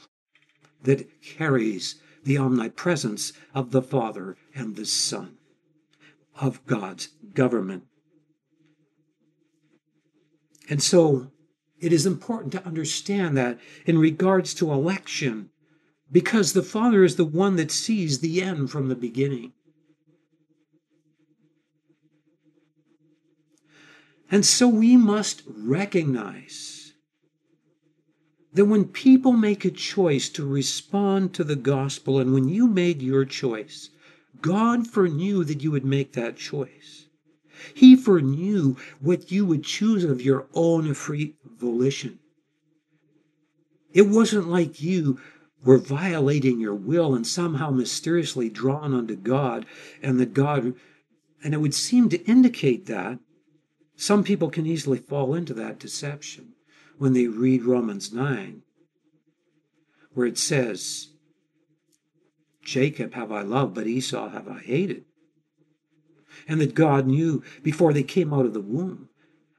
that 0.83 1.09
carries 1.22 1.96
the 2.22 2.38
omnipresence 2.38 3.33
of 3.54 3.70
the 3.70 3.83
Father 3.83 4.37
and 4.54 4.76
the 4.76 4.87
Son 4.87 5.37
of 6.40 6.64
God's 6.66 7.09
government. 7.33 7.85
And 10.68 10.83
so 10.83 11.31
it 11.79 11.92
is 11.92 12.07
important 12.07 12.53
to 12.53 12.66
understand 12.66 13.37
that 13.37 13.59
in 13.85 13.99
regards 13.99 14.55
to 14.55 14.73
election, 14.73 15.51
because 16.11 16.53
the 16.53 16.62
Father 16.62 17.05
is 17.05 17.16
the 17.16 17.25
one 17.25 17.57
that 17.57 17.70
sees 17.70 18.20
the 18.20 18.42
end 18.42 18.70
from 18.70 18.88
the 18.88 18.94
beginning. 18.94 19.53
And 24.31 24.47
so 24.47 24.68
we 24.68 24.97
must 24.97 25.42
recognize 25.47 26.92
that 28.53 28.64
when 28.64 28.87
people 28.87 29.33
make 29.33 29.64
a 29.64 29.70
choice 29.70 30.29
to 30.31 30.47
respond 30.47 31.35
to 31.35 31.44
the 31.44 31.57
gospel, 31.57 32.18
and 32.18 32.33
when 32.33 32.49
you 32.49 32.66
made 32.66 33.03
your 33.03 33.25
choice, 33.25 33.90
God 34.40 34.87
foreknew 34.87 35.44
that 35.44 35.62
you 35.62 35.70
would 35.70 35.85
make 35.85 36.12
that 36.12 36.37
choice. 36.37 37.07
He 37.73 37.97
foreknew 37.97 38.77
what 39.01 39.31
you 39.31 39.47
would 39.47 39.64
choose 39.64 40.05
of 40.05 40.20
your 40.20 40.47
own 40.55 40.92
free 40.94 41.35
volition. 41.44 42.18
It 43.92 44.09
wasn't 44.09 44.49
like 44.49 44.83
you 44.83 45.20
were 45.64 45.79
violating 45.79 46.61
your 46.61 46.75
will 46.75 47.14
and 47.14 47.27
somehow 47.27 47.70
mysteriously 47.70 48.51
drawn 48.51 48.92
unto 48.92 49.16
God, 49.16 49.64
and 50.03 50.20
that 50.20 50.35
God, 50.35 50.75
and 51.42 51.55
it 51.55 51.61
would 51.61 51.75
seem 51.75 52.09
to 52.11 52.23
indicate 52.25 52.87
that 52.87 53.18
some 53.97 54.25
people 54.25 54.51
can 54.51 54.66
easily 54.66 54.99
fall 54.99 55.35
into 55.35 55.55
that 55.55 55.79
deception 55.79 56.53
when 56.99 57.12
they 57.12 57.29
read 57.29 57.64
Romans 57.64 58.12
9, 58.12 58.62
where 60.12 60.27
it 60.27 60.38
says, 60.38 61.11
Jacob 62.64 63.14
have 63.14 63.31
I 63.31 63.42
loved, 63.42 63.74
but 63.74 63.87
Esau 63.87 64.31
have 64.31 64.48
I 64.48 64.59
hated. 64.59 65.05
And 66.48 66.61
that 66.61 66.74
God 66.74 67.07
knew 67.07 67.42
before 67.62 67.92
they 67.92 68.03
came 68.03 68.33
out 68.33 68.46
of 68.46 68.55
the 68.55 68.61
womb. 68.61 69.09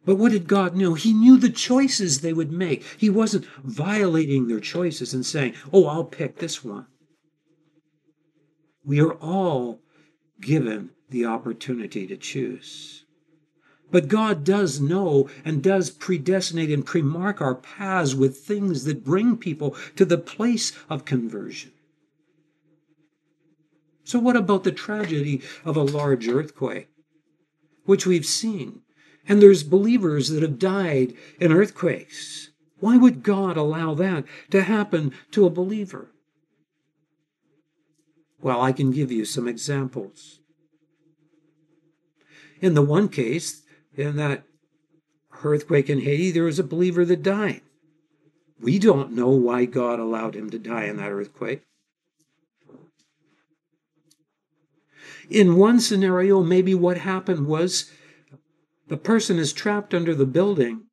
But 0.05 0.15
what 0.15 0.31
did 0.31 0.47
God 0.47 0.75
know? 0.75 0.93
He 0.93 1.13
knew 1.13 1.37
the 1.37 1.49
choices 1.49 2.21
they 2.21 2.33
would 2.33 2.51
make. 2.51 2.83
He 2.97 3.09
wasn't 3.09 3.45
violating 3.63 4.47
their 4.47 4.59
choices 4.59 5.13
and 5.13 5.25
saying, 5.25 5.55
Oh, 5.73 5.87
I'll 5.87 6.03
pick 6.03 6.37
this 6.37 6.63
one. 6.63 6.85
We 8.83 9.01
are 9.01 9.13
all 9.13 9.79
given 10.41 10.91
the 11.09 11.25
opportunity 11.25 12.05
to 12.07 12.17
choose. 12.17 13.05
But 13.91 14.07
God 14.07 14.43
does 14.43 14.79
know 14.79 15.29
and 15.43 15.63
does 15.63 15.89
predestinate 15.89 16.71
and 16.71 16.85
premark 16.85 17.41
our 17.41 17.55
paths 17.55 18.13
with 18.13 18.37
things 18.37 18.83
that 18.83 19.03
bring 19.03 19.37
people 19.37 19.75
to 19.95 20.05
the 20.05 20.17
place 20.17 20.73
of 20.89 21.05
conversion. 21.05 21.71
So, 24.05 24.19
what 24.19 24.37
about 24.37 24.63
the 24.63 24.71
tragedy 24.71 25.41
of 25.65 25.75
a 25.75 25.81
large 25.81 26.27
earthquake, 26.27 26.89
which 27.85 28.05
we've 28.05 28.25
seen? 28.25 28.81
And 29.27 29.41
there's 29.41 29.63
believers 29.63 30.29
that 30.29 30.43
have 30.43 30.59
died 30.59 31.15
in 31.41 31.51
earthquakes. 31.51 32.51
Why 32.79 32.97
would 32.97 33.23
God 33.23 33.57
allow 33.57 33.95
that 33.95 34.25
to 34.51 34.61
happen 34.61 35.11
to 35.31 35.47
a 35.47 35.49
believer? 35.49 36.11
Well, 38.39 38.61
I 38.61 38.73
can 38.73 38.91
give 38.91 39.11
you 39.11 39.25
some 39.25 39.47
examples. 39.47 40.39
In 42.61 42.75
the 42.75 42.83
one 42.83 43.09
case, 43.09 43.63
in 43.95 44.17
that 44.17 44.43
earthquake 45.43 45.89
in 45.89 46.01
Haiti, 46.01 46.29
there 46.29 46.43
was 46.43 46.59
a 46.59 46.63
believer 46.63 47.05
that 47.05 47.23
died. 47.23 47.61
We 48.61 48.77
don't 48.77 49.13
know 49.13 49.29
why 49.29 49.65
God 49.65 49.99
allowed 49.99 50.35
him 50.35 50.51
to 50.51 50.59
die 50.59 50.83
in 50.83 50.97
that 50.97 51.11
earthquake. 51.11 51.63
In 55.29 55.55
one 55.55 55.79
scenario, 55.79 56.43
maybe 56.43 56.75
what 56.75 56.97
happened 56.97 57.47
was 57.47 57.91
the 58.88 58.97
person 58.97 59.38
is 59.38 59.53
trapped 59.53 59.93
under 59.93 60.13
the 60.13 60.25
building 60.25 60.83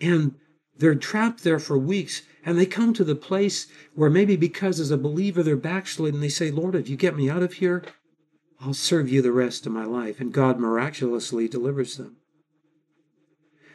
and 0.00 0.34
they're 0.76 0.94
trapped 0.94 1.44
there 1.44 1.58
for 1.58 1.78
weeks 1.78 2.22
and 2.44 2.58
they 2.58 2.66
come 2.66 2.92
to 2.94 3.04
the 3.04 3.14
place 3.14 3.66
where 3.94 4.10
maybe 4.10 4.36
because 4.36 4.80
as 4.80 4.90
a 4.90 4.96
believer 4.96 5.42
they're 5.42 5.56
backslidden 5.56 6.20
they 6.20 6.28
say 6.28 6.50
lord 6.50 6.74
if 6.74 6.88
you 6.88 6.96
get 6.96 7.16
me 7.16 7.30
out 7.30 7.42
of 7.42 7.54
here 7.54 7.82
i'll 8.60 8.74
serve 8.74 9.08
you 9.08 9.22
the 9.22 9.32
rest 9.32 9.66
of 9.66 9.72
my 9.72 9.84
life. 9.84 10.20
And 10.20 10.32
god 10.32 10.58
miraculously 10.58 11.48
delivers 11.48 11.96
them. 11.96 12.16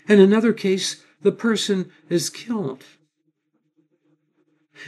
In 0.07 0.19
another 0.19 0.53
case 0.53 1.03
the 1.21 1.31
person 1.31 1.91
is 2.09 2.29
killed 2.29 2.83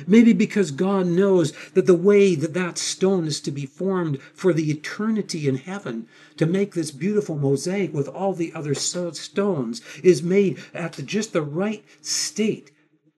Maybe 0.07 0.33
because 0.33 0.71
God 0.71 1.07
knows 1.07 1.53
that 1.73 1.85
the 1.85 1.95
way 1.95 2.35
that 2.35 2.53
that 2.53 2.77
stone 2.77 3.25
is 3.25 3.41
to 3.41 3.51
be 3.51 3.65
formed 3.65 4.21
for 4.33 4.53
the 4.53 4.71
eternity 4.71 5.47
in 5.47 5.55
heaven, 5.55 6.07
to 6.37 6.45
make 6.45 6.73
this 6.73 6.91
beautiful 6.91 7.37
mosaic 7.37 7.93
with 7.93 8.07
all 8.07 8.33
the 8.33 8.53
other 8.53 8.73
stones, 8.73 9.81
is 10.03 10.23
made 10.23 10.59
at 10.73 10.93
the, 10.93 11.03
just 11.03 11.33
the 11.33 11.41
right 11.41 11.83
state 12.01 12.71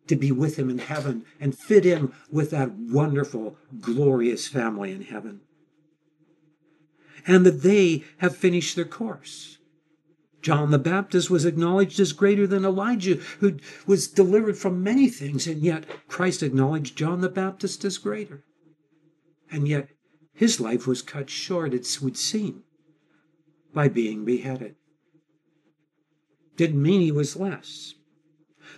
to 0.08 0.16
be 0.16 0.32
with 0.32 0.58
Him 0.58 0.70
in 0.70 0.80
heaven 0.80 1.26
and 1.40 1.58
fit 1.58 1.86
in 1.86 2.12
with 2.30 2.52
that 2.52 2.72
wonderful, 2.72 3.58
glorious 3.80 4.48
family 4.48 4.92
in 4.92 5.04
heaven. 5.04 5.42
And 7.26 7.46
that 7.46 7.62
they 7.64 8.04
have 8.18 8.36
finished 8.36 8.76
their 8.76 8.86
course. 8.86 9.58
John 10.44 10.72
the 10.72 10.78
Baptist 10.78 11.30
was 11.30 11.46
acknowledged 11.46 12.02
as 12.02 12.12
greater 12.12 12.46
than 12.46 12.66
Elijah, 12.66 13.16
who 13.40 13.58
was 13.88 14.10
delivered 14.10 14.58
from 14.58 14.84
many 14.84 15.08
things, 15.08 15.48
and 15.48 15.62
yet 15.62 15.86
Christ 16.10 16.44
acknowledged 16.44 16.98
John 16.98 17.22
the 17.22 17.30
Baptist 17.30 17.86
as 17.86 17.98
greater. 17.98 18.44
And 19.50 19.70
yet 19.70 19.90
his 20.34 20.60
life 20.60 20.86
was 20.86 21.02
cut 21.02 21.30
short, 21.30 21.74
it 21.74 21.98
would 22.02 22.18
seem, 22.18 22.64
by 23.74 23.88
being 23.88 24.26
beheaded. 24.26 24.76
Didn't 26.58 26.82
mean 26.82 27.00
he 27.00 27.12
was 27.12 27.38
less. 27.38 27.96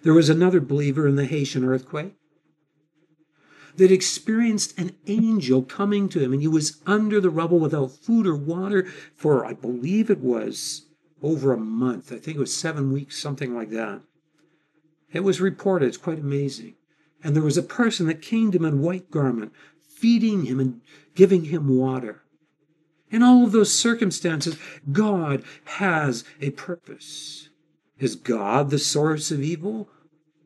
There 0.03 0.13
was 0.13 0.29
another 0.29 0.61
believer 0.61 1.07
in 1.07 1.15
the 1.15 1.25
Haitian 1.25 1.65
earthquake 1.65 2.13
that 3.77 3.91
experienced 3.91 4.77
an 4.77 4.91
angel 5.07 5.63
coming 5.63 6.09
to 6.09 6.19
him, 6.19 6.31
and 6.31 6.43
he 6.43 6.47
was 6.47 6.79
under 6.85 7.19
the 7.19 7.31
rubble 7.31 7.59
without 7.59 7.91
food 7.91 8.27
or 8.27 8.35
water 8.35 8.85
for, 9.15 9.43
I 9.43 9.53
believe 9.53 10.11
it 10.11 10.19
was 10.19 10.84
over 11.25 11.51
a 11.51 11.57
month. 11.57 12.11
I 12.11 12.17
think 12.17 12.37
it 12.37 12.39
was 12.39 12.55
seven 12.55 12.93
weeks, 12.93 13.17
something 13.17 13.55
like 13.55 13.71
that. 13.71 14.01
It 15.11 15.21
was 15.23 15.41
reported. 15.41 15.87
It's 15.87 15.97
quite 15.97 16.19
amazing. 16.19 16.75
And 17.23 17.35
there 17.35 17.43
was 17.43 17.57
a 17.57 17.63
person 17.63 18.05
that 18.07 18.21
came 18.21 18.51
to 18.51 18.57
him 18.57 18.65
in 18.65 18.81
white 18.81 19.09
garment, 19.09 19.51
feeding 19.81 20.45
him 20.45 20.59
and 20.59 20.81
giving 21.15 21.45
him 21.45 21.77
water. 21.77 22.21
In 23.09 23.23
all 23.23 23.45
of 23.45 23.51
those 23.51 23.73
circumstances, 23.73 24.57
God 24.91 25.43
has 25.65 26.23
a 26.41 26.51
purpose. 26.51 27.49
Is 27.97 28.15
God 28.15 28.69
the 28.69 28.77
source 28.77 29.31
of 29.31 29.41
evil? 29.41 29.89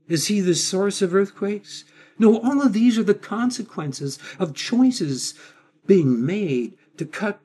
Is 0.08 0.28
he 0.28 0.40
the 0.40 0.56
source 0.56 1.02
of 1.02 1.14
earthquakes? 1.14 1.84
No, 2.18 2.40
all 2.40 2.62
of 2.62 2.74
these 2.74 2.98
are 2.98 3.04
the 3.04 3.14
consequences 3.14 4.18
of 4.40 4.56
choices 4.56 5.34
being 5.86 6.26
made 6.26 6.78
to 6.98 7.06
cut 7.06 7.42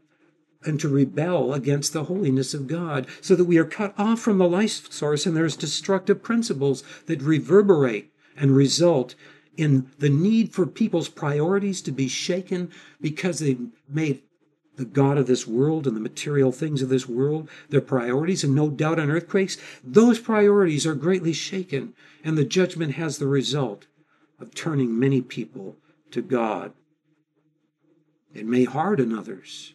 and 0.65 0.81
to 0.81 0.89
rebel 0.89 1.53
against 1.53 1.93
the 1.93 2.05
holiness 2.05 2.55
of 2.55 2.67
God, 2.67 3.07
so 3.21 3.35
that 3.37 3.45
we 3.45 3.59
are 3.59 3.65
cut 3.65 3.95
off 3.99 4.21
from 4.21 4.39
the 4.39 4.49
life 4.49 4.93
source 4.93 5.27
and 5.27 5.37
there's 5.37 5.57
destructive 5.57 6.23
principles 6.23 6.83
that 7.07 7.23
reverberate 7.23 8.11
and 8.37 8.57
result 8.57 9.15
in 9.57 9.91
the 9.99 10.09
need 10.09 10.53
for 10.53 10.67
people's 10.67 11.09
priorities 11.09 11.81
to 11.83 11.93
be 11.93 12.09
shaken 12.09 12.71
because 13.01 13.39
they've 13.39 13.69
made 13.89 14.23
the 14.77 14.85
God 14.85 15.19
of 15.19 15.27
this 15.27 15.47
world 15.47 15.87
and 15.87 15.97
the 15.97 16.01
material 16.01 16.51
things 16.51 16.83
of 16.83 16.89
this 16.89 17.09
world 17.09 17.49
their 17.69 17.81
priorities, 17.81 18.43
and 18.43 18.55
no 18.55 18.69
doubt 18.71 18.99
on 18.99 19.11
earthquakes, 19.11 19.57
those 19.85 20.19
priorities 20.19 20.87
are 20.87 20.95
greatly 20.95 21.33
shaken, 21.33 21.95
and 22.25 22.37
the 22.37 22.45
judgment 22.45 22.95
has 22.95 23.19
the 23.19 23.29
result 23.29 23.87
of 24.41 24.55
turning 24.55 24.99
many 24.99 25.21
people 25.21 25.77
to 26.11 26.23
God. 26.23 26.73
It 28.35 28.47
may 28.47 28.65
harden 28.65 29.17
others 29.17 29.75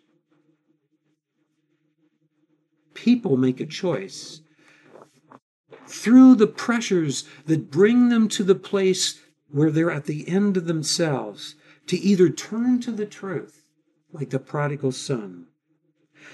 people 3.03 3.37
make 3.37 3.61
a 3.61 3.65
choice 3.65 4.41
through 5.87 6.35
the 6.35 6.47
pressures 6.47 7.23
that 7.45 7.71
bring 7.71 8.09
them 8.09 8.27
to 8.27 8.43
the 8.43 8.55
place 8.55 9.21
where 9.49 9.71
they're 9.71 9.89
at 9.89 10.05
the 10.05 10.27
end 10.27 10.57
of 10.57 10.65
themselves 10.65 11.55
to 11.87 11.97
either 11.97 12.29
turn 12.29 12.79
to 12.81 12.91
the 12.91 13.05
truth, 13.05 13.69
like 14.11 14.29
the 14.31 14.39
prodigal 14.39 14.91
son, 14.91 15.47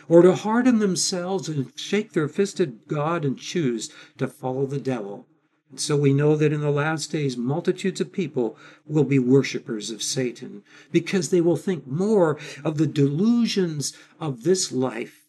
or 0.10 0.24
to 0.24 0.34
harden 0.34 0.80
themselves 0.80 1.48
and 1.48 1.72
shake 1.76 2.14
their 2.14 2.28
fist 2.28 2.60
at 2.60 2.88
God 2.88 3.24
and 3.24 3.38
choose 3.38 3.92
to 4.18 4.28
follow 4.28 4.66
the 4.66 4.80
devil. 4.80 5.28
And 5.70 5.80
so 5.80 5.96
we 5.96 6.14
know 6.14 6.36
that 6.36 6.52
in 6.52 6.62
the 6.62 6.72
last 6.72 7.12
days, 7.12 7.38
multitudes 7.38 8.02
of 8.02 8.12
people 8.12 8.58
will 8.86 9.04
be 9.04 9.20
worshippers 9.20 9.92
of 9.92 10.02
Satan 10.02 10.64
because 10.92 11.30
they 11.30 11.42
will 11.42 11.58
think 11.58 11.86
more 11.86 12.40
of 12.64 12.78
the 12.78 12.88
delusions 12.88 13.94
of 14.20 14.44
this 14.44 14.72
life 14.72 15.25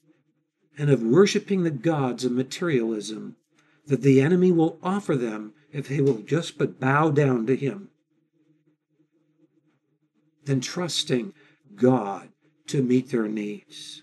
and 0.78 0.90
of 0.90 1.02
worshiping 1.02 1.62
the 1.62 1.70
gods 1.70 2.24
of 2.24 2.32
materialism 2.32 3.36
that 3.86 4.02
the 4.02 4.20
enemy 4.20 4.52
will 4.52 4.78
offer 4.82 5.16
them 5.16 5.52
if 5.72 5.88
they 5.88 6.00
will 6.00 6.18
just 6.18 6.58
but 6.58 6.80
bow 6.80 7.10
down 7.10 7.46
to 7.46 7.56
him, 7.56 7.88
than 10.44 10.60
trusting 10.60 11.32
God 11.74 12.28
to 12.66 12.82
meet 12.82 13.10
their 13.10 13.28
needs. 13.28 14.02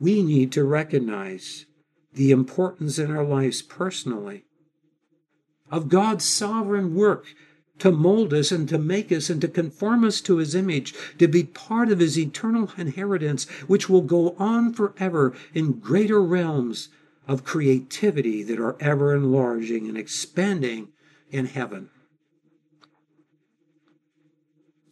We 0.00 0.22
need 0.22 0.52
to 0.52 0.64
recognize 0.64 1.66
the 2.12 2.30
importance 2.30 2.98
in 2.98 3.10
our 3.10 3.24
lives 3.24 3.62
personally 3.62 4.44
of 5.70 5.88
God's 5.88 6.24
sovereign 6.24 6.94
work 6.94 7.26
to 7.78 7.90
mold 7.90 8.34
us 8.34 8.50
and 8.50 8.68
to 8.68 8.78
make 8.78 9.12
us 9.12 9.30
and 9.30 9.40
to 9.40 9.48
conform 9.48 10.04
us 10.04 10.20
to 10.22 10.36
his 10.36 10.54
image, 10.54 10.94
to 11.18 11.28
be 11.28 11.44
part 11.44 11.90
of 11.90 12.00
his 12.00 12.18
eternal 12.18 12.70
inheritance, 12.76 13.44
which 13.66 13.88
will 13.88 14.02
go 14.02 14.34
on 14.38 14.72
forever 14.72 15.34
in 15.54 15.72
greater 15.72 16.22
realms 16.22 16.88
of 17.26 17.44
creativity 17.44 18.42
that 18.42 18.58
are 18.58 18.76
ever 18.80 19.14
enlarging 19.14 19.86
and 19.86 19.98
expanding 19.98 20.88
in 21.30 21.46
heaven. 21.46 21.90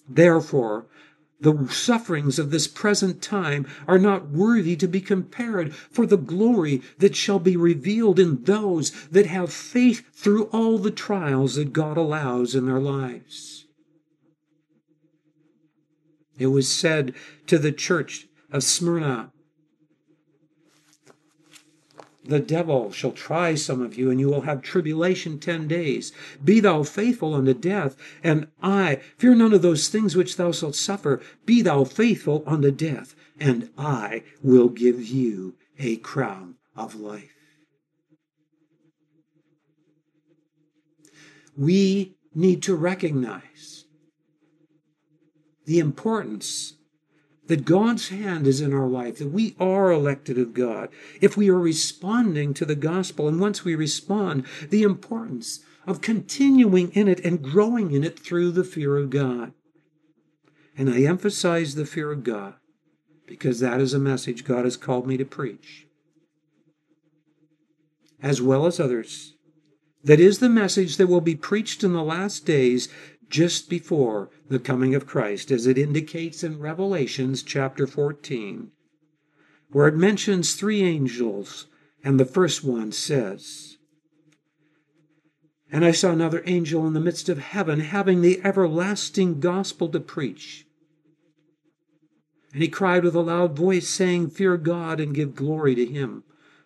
Therefore, 0.09 0.87
The 1.41 1.69
sufferings 1.71 2.39
of 2.39 2.51
this 2.51 2.67
present 2.67 3.21
time 3.21 3.67
are 3.87 3.99
not 3.99 4.31
worthy 4.31 4.75
to 4.77 4.89
be 4.89 5.01
compared 5.01 5.75
for 5.75 6.07
the 6.07 6.17
glory 6.17 6.83
that 6.99 7.15
shall 7.15 7.39
be 7.39 7.57
revealed 7.57 8.19
in 8.19 8.43
those 8.45 8.91
that 9.09 9.27
have 9.27 9.53
faith 9.53 10.05
through 10.15 10.45
all 10.45 10.79
the 10.79 10.91
trials 10.91 11.57
that 11.57 11.73
God 11.75 11.99
allows 11.99 12.55
in 12.55 12.67
their 12.67 12.81
lives. 12.81 13.67
It 16.39 16.49
was 16.49 16.69
said 16.69 17.15
to 17.47 17.59
the 17.59 17.73
church 17.73 18.27
of 18.51 18.63
Smyrna, 18.63 19.33
the 22.29 22.41
devil 22.41 22.91
shall 22.91 23.13
try 23.13 23.55
some 23.55 23.81
of 23.81 23.97
you, 23.97 24.11
and 24.11 24.21
you 24.21 24.29
will 24.29 24.43
have 24.43 24.63
tribulation 24.63 25.39
ten 25.39 25.67
days. 25.69 26.13
Be 26.43 26.61
thou 26.61 26.83
faithful 26.83 27.35
unto 27.35 27.55
death, 27.55 27.97
and 28.23 28.49
I, 28.63 29.01
fear 29.17 29.35
none 29.35 29.53
of 29.53 29.63
those 29.63 29.89
things 29.89 30.17
which 30.17 30.37
thou 30.37 30.53
shalt 30.53 30.75
suffer. 30.75 31.21
Be 31.45 31.63
thou 31.63 31.85
faithful 31.85 32.43
unto 32.47 32.71
death, 32.71 33.15
and 33.39 33.71
I 33.77 34.23
will 34.43 34.69
give 34.69 35.03
you 35.03 35.55
a 35.79 35.97
crown 35.97 36.57
of 36.75 36.95
life. 36.95 37.33
We 41.57 42.17
need 42.35 42.63
to 42.65 42.75
recognize 42.75 43.85
the 45.65 45.79
importance 45.79 46.75
that 47.47 47.65
God's 47.65 48.09
hand 48.09 48.47
is 48.47 48.61
in 48.61 48.73
our 48.73 48.89
life, 48.89 49.19
that 49.19 49.31
we 49.31 49.55
are 49.59 49.91
elected 49.91 50.39
of 50.39 50.55
God, 50.55 50.89
if 51.21 51.37
we 51.37 51.49
are 51.49 51.59
responding 51.59 52.55
to 52.55 52.65
the 52.65 52.75
gospel, 52.75 53.29
and 53.29 53.41
once 53.41 53.65
we 53.65 53.75
respond, 53.75 54.45
the 54.69 54.83
importance 54.83 55.61
of 55.87 56.01
continuing 56.01 56.91
in 56.93 57.07
it 57.09 57.21
and 57.25 57.43
growing 57.43 57.93
in 57.93 58.03
it 58.03 58.19
through 58.19 58.51
the 58.51 58.65
fear 58.65 58.97
of 58.97 59.11
God. 59.11 59.53
And 60.77 60.91
I 60.91 61.03
emphasize 61.03 61.75
the 61.75 61.87
fear 61.87 62.13
of 62.13 62.25
God 62.25 62.55
because 63.27 63.61
that 63.61 63.81
is 63.81 63.95
a 63.95 63.99
message 63.99 64.45
God 64.45 64.65
has 64.65 64.77
called 64.77 65.07
me 65.07 65.17
to 65.17 65.25
preach, 65.25 65.87
as 68.23 68.43
well 68.43 68.67
as 68.67 68.79
others. 68.79 69.35
That 70.05 70.21
is 70.21 70.39
the 70.39 70.49
message 70.49 70.99
that 70.99 71.09
will 71.09 71.21
be 71.21 71.35
preached 71.35 71.83
in 71.83 71.93
the 71.93 72.03
last 72.03 72.47
days 72.47 72.89
just 73.29 73.69
before 73.69 74.31
the 74.49 74.59
coming 74.59 74.95
of 74.95 75.07
Christ, 75.07 75.51
as 75.51 75.67
it 75.67 75.79
indicates 75.79 76.45
in 76.45 76.61
Revelations 76.61 77.43
chapter 77.43 77.87
14, 77.87 78.71
where 79.71 79.89
it 79.89 79.97
mentions 79.97 80.55
three 80.55 80.83
angels, 80.83 81.67
and 82.05 82.21
the 82.21 82.25
first 82.25 82.63
one 82.63 82.93
says, 82.93 83.79
And 85.71 85.85
I 85.85 85.91
saw 85.91 86.13
another 86.13 86.43
angel 86.47 86.87
in 86.87 86.93
the 86.93 87.01
midst 87.01 87.29
of 87.29 87.39
heaven, 87.39 87.81
having 87.81 88.21
the 88.21 88.41
everlasting 88.45 89.41
gospel 89.41 89.89
to 89.89 90.01
preach. 90.01 90.67
And 92.53 92.63
he 92.63 92.69
cried 92.69 93.05
with 93.05 93.15
a 93.15 93.21
loud 93.21 93.57
voice, 93.57 93.89
saying, 93.89 94.31
Fear 94.31 94.59
God 94.59 95.01
and 95.01 95.15
give 95.15 95.35
glory 95.35 95.75
to 95.75 95.85
him, 95.85 96.23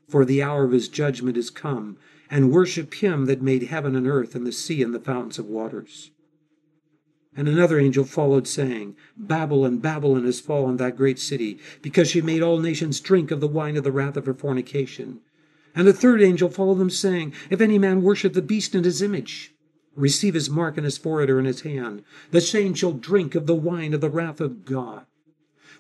for 0.07 0.25
the 0.25 0.43
hour 0.43 0.65
of 0.65 0.73
his 0.73 0.89
judgment 0.89 1.37
is 1.37 1.51
come, 1.51 1.97
and 2.31 2.53
worship 2.53 2.95
him 2.95 3.25
that 3.27 3.43
made 3.43 3.65
heaven 3.65 3.97
and 3.97 4.07
earth 4.07 4.35
and 4.35 4.47
the 4.47 4.53
sea 4.53 4.83
and 4.83 4.95
the 4.95 5.01
fountains 5.01 5.39
of 5.39 5.47
waters. 5.47 6.11
And 7.37 7.49
another 7.49 7.79
angel 7.79 8.05
followed, 8.05 8.49
saying, 8.49 8.97
Babylon, 9.17 9.79
Babylon 9.79 10.27
is 10.27 10.41
fallen, 10.41 10.79
that 10.79 10.97
great 10.97 11.19
city, 11.19 11.59
because 11.81 12.11
she 12.11 12.21
made 12.21 12.43
all 12.43 12.59
nations 12.59 13.01
drink 13.01 13.31
of 13.31 13.41
the 13.41 13.47
wine 13.47 13.77
of 13.77 13.85
the 13.85 13.93
wrath 13.93 14.17
of 14.17 14.27
her 14.27 14.35
fornication. 14.35 15.21
And 15.75 15.87
the 15.87 15.93
third 15.93 16.21
angel 16.21 16.49
followed 16.49 16.79
them, 16.79 16.91
saying, 16.91 17.33
If 17.49 17.61
any 17.61 17.79
man 17.79 18.03
worship 18.03 18.33
the 18.33 18.43
beast 18.43 18.75
in 18.75 18.83
his 18.83 19.01
image, 19.01 19.55
receive 19.95 20.35
his 20.35 20.51
mark 20.51 20.77
in 20.77 20.85
his 20.85 20.99
forehead 20.99 21.31
or 21.31 21.39
in 21.39 21.45
his 21.45 21.61
hand, 21.61 22.03
the 22.33 22.41
same 22.41 22.75
shall 22.75 22.93
drink 22.93 23.37
of 23.37 23.47
the 23.47 23.55
wine 23.55 23.95
of 23.95 24.01
the 24.01 24.11
wrath 24.11 24.41
of 24.41 24.65
God, 24.65 25.07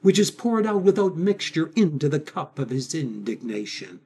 which 0.02 0.18
is 0.18 0.30
poured 0.30 0.66
out 0.66 0.82
without 0.82 1.16
mixture 1.16 1.72
into 1.74 2.08
the 2.08 2.20
cup 2.20 2.60
of 2.60 2.70
his 2.70 2.94
indignation. 2.94 4.00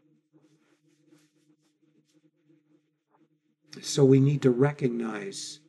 So 3.82 4.04
we 4.04 4.20
need 4.20 4.40
to 4.42 4.50
recognize 4.50 5.60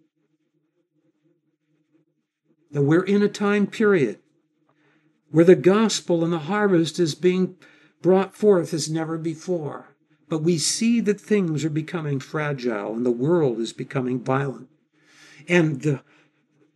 that 2.76 2.82
we're 2.82 3.06
in 3.06 3.24
a 3.24 3.30
time 3.30 3.66
period 3.66 4.20
where 5.32 5.46
the 5.46 5.56
gospel 5.56 6.26
and 6.26 6.34
the 6.34 6.40
harvest 6.40 7.00
is 7.00 7.16
being 7.16 7.56
brought 8.02 8.36
forth 8.36 8.74
as 8.74 8.90
never 8.90 9.18
before. 9.18 9.96
But 10.28 10.44
we 10.44 10.58
see 10.58 11.00
that 11.00 11.22
things 11.22 11.64
are 11.64 11.70
becoming 11.70 12.20
fragile 12.20 12.94
and 12.94 13.06
the 13.06 13.12
world 13.12 13.62
is 13.62 13.72
becoming 13.72 14.22
violent. 14.22 14.68
And 15.48 15.84
the 15.84 16.02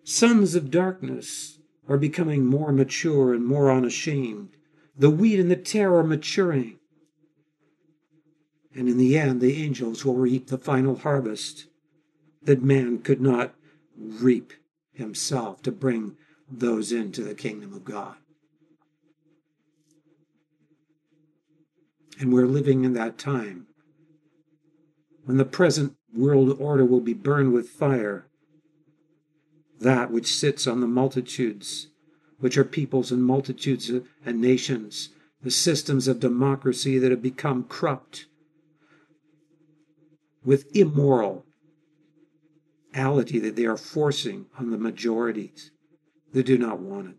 sons 0.05 0.55
of 0.55 0.71
darkness 0.71 1.59
are 1.89 1.97
becoming 1.97 2.45
more 2.45 2.71
mature 2.71 3.33
and 3.33 3.45
more 3.45 3.69
unashamed. 3.69 4.51
The 4.97 5.09
wheat 5.09 5.37
and 5.37 5.51
the 5.51 5.57
tare 5.57 5.93
are 5.97 6.03
maturing. 6.05 6.79
And 8.73 8.87
in 8.87 8.97
the 8.97 9.17
end, 9.17 9.41
the 9.41 9.61
angels 9.61 10.05
will 10.05 10.15
reap 10.15 10.47
the 10.47 10.57
final 10.57 10.95
harvest 10.99 11.65
that 12.41 12.63
man 12.63 12.99
could 12.99 13.19
not 13.19 13.53
reap 13.97 14.53
himself 14.99 15.61
to 15.63 15.71
bring 15.71 16.15
those 16.49 16.91
into 16.91 17.23
the 17.23 17.35
kingdom 17.35 17.73
of 17.73 17.83
God. 17.83 18.15
And 22.19 22.31
we're 22.31 22.47
living 22.47 22.83
in 22.83 22.93
that 22.93 23.17
time 23.17 23.67
when 25.25 25.37
the 25.37 25.45
present 25.45 25.95
world 26.13 26.55
order 26.59 26.85
will 26.85 27.01
be 27.01 27.13
burned 27.13 27.53
with 27.53 27.69
fire. 27.69 28.27
That 29.79 30.11
which 30.11 30.35
sits 30.35 30.67
on 30.67 30.81
the 30.81 30.87
multitudes, 30.87 31.87
which 32.39 32.57
are 32.57 32.65
peoples 32.65 33.11
and 33.11 33.23
multitudes 33.23 33.89
and 34.25 34.41
nations, 34.41 35.09
the 35.41 35.51
systems 35.51 36.07
of 36.07 36.19
democracy 36.19 36.97
that 36.97 37.11
have 37.11 37.21
become 37.21 37.63
corrupt 37.63 38.25
with 40.43 40.75
immoral 40.75 41.45
that 42.93 43.53
they 43.55 43.65
are 43.65 43.77
forcing 43.77 44.47
on 44.57 44.71
the 44.71 44.77
majorities 44.77 45.71
that 46.33 46.45
do 46.45 46.57
not 46.57 46.79
want 46.79 47.09
it. 47.09 47.15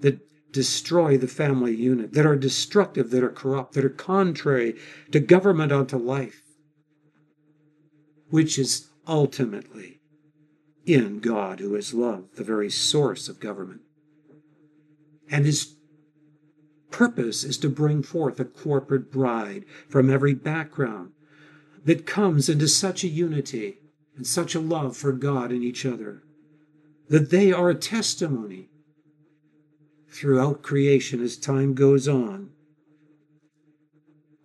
That 0.00 0.52
destroy 0.52 1.18
the 1.18 1.28
family 1.28 1.74
unit, 1.74 2.12
that 2.12 2.26
are 2.26 2.36
destructive, 2.36 3.10
that 3.10 3.22
are 3.22 3.30
corrupt, 3.30 3.74
that 3.74 3.84
are 3.84 3.90
contrary 3.90 4.74
to 5.12 5.20
government 5.20 5.72
unto 5.72 5.96
life, 5.96 6.42
which 8.30 8.58
is 8.58 8.88
ultimately 9.06 10.00
in 10.84 11.20
God 11.20 11.60
who 11.60 11.74
is 11.74 11.92
love, 11.94 12.24
the 12.36 12.44
very 12.44 12.70
source 12.70 13.28
of 13.28 13.40
government. 13.40 13.82
And 15.30 15.44
his 15.44 15.76
purpose 16.90 17.44
is 17.44 17.58
to 17.58 17.68
bring 17.68 18.02
forth 18.02 18.40
a 18.40 18.44
corporate 18.44 19.12
bride 19.12 19.64
from 19.88 20.10
every 20.10 20.34
background, 20.34 21.12
that 21.84 22.06
comes 22.06 22.48
into 22.48 22.68
such 22.68 23.04
a 23.04 23.08
unity 23.08 23.78
and 24.16 24.26
such 24.26 24.54
a 24.54 24.60
love 24.60 24.96
for 24.96 25.12
God 25.12 25.50
and 25.50 25.62
each 25.62 25.86
other 25.86 26.22
that 27.08 27.30
they 27.30 27.52
are 27.52 27.70
a 27.70 27.74
testimony 27.74 28.68
throughout 30.10 30.62
creation 30.62 31.22
as 31.22 31.36
time 31.36 31.74
goes 31.74 32.06
on 32.06 32.50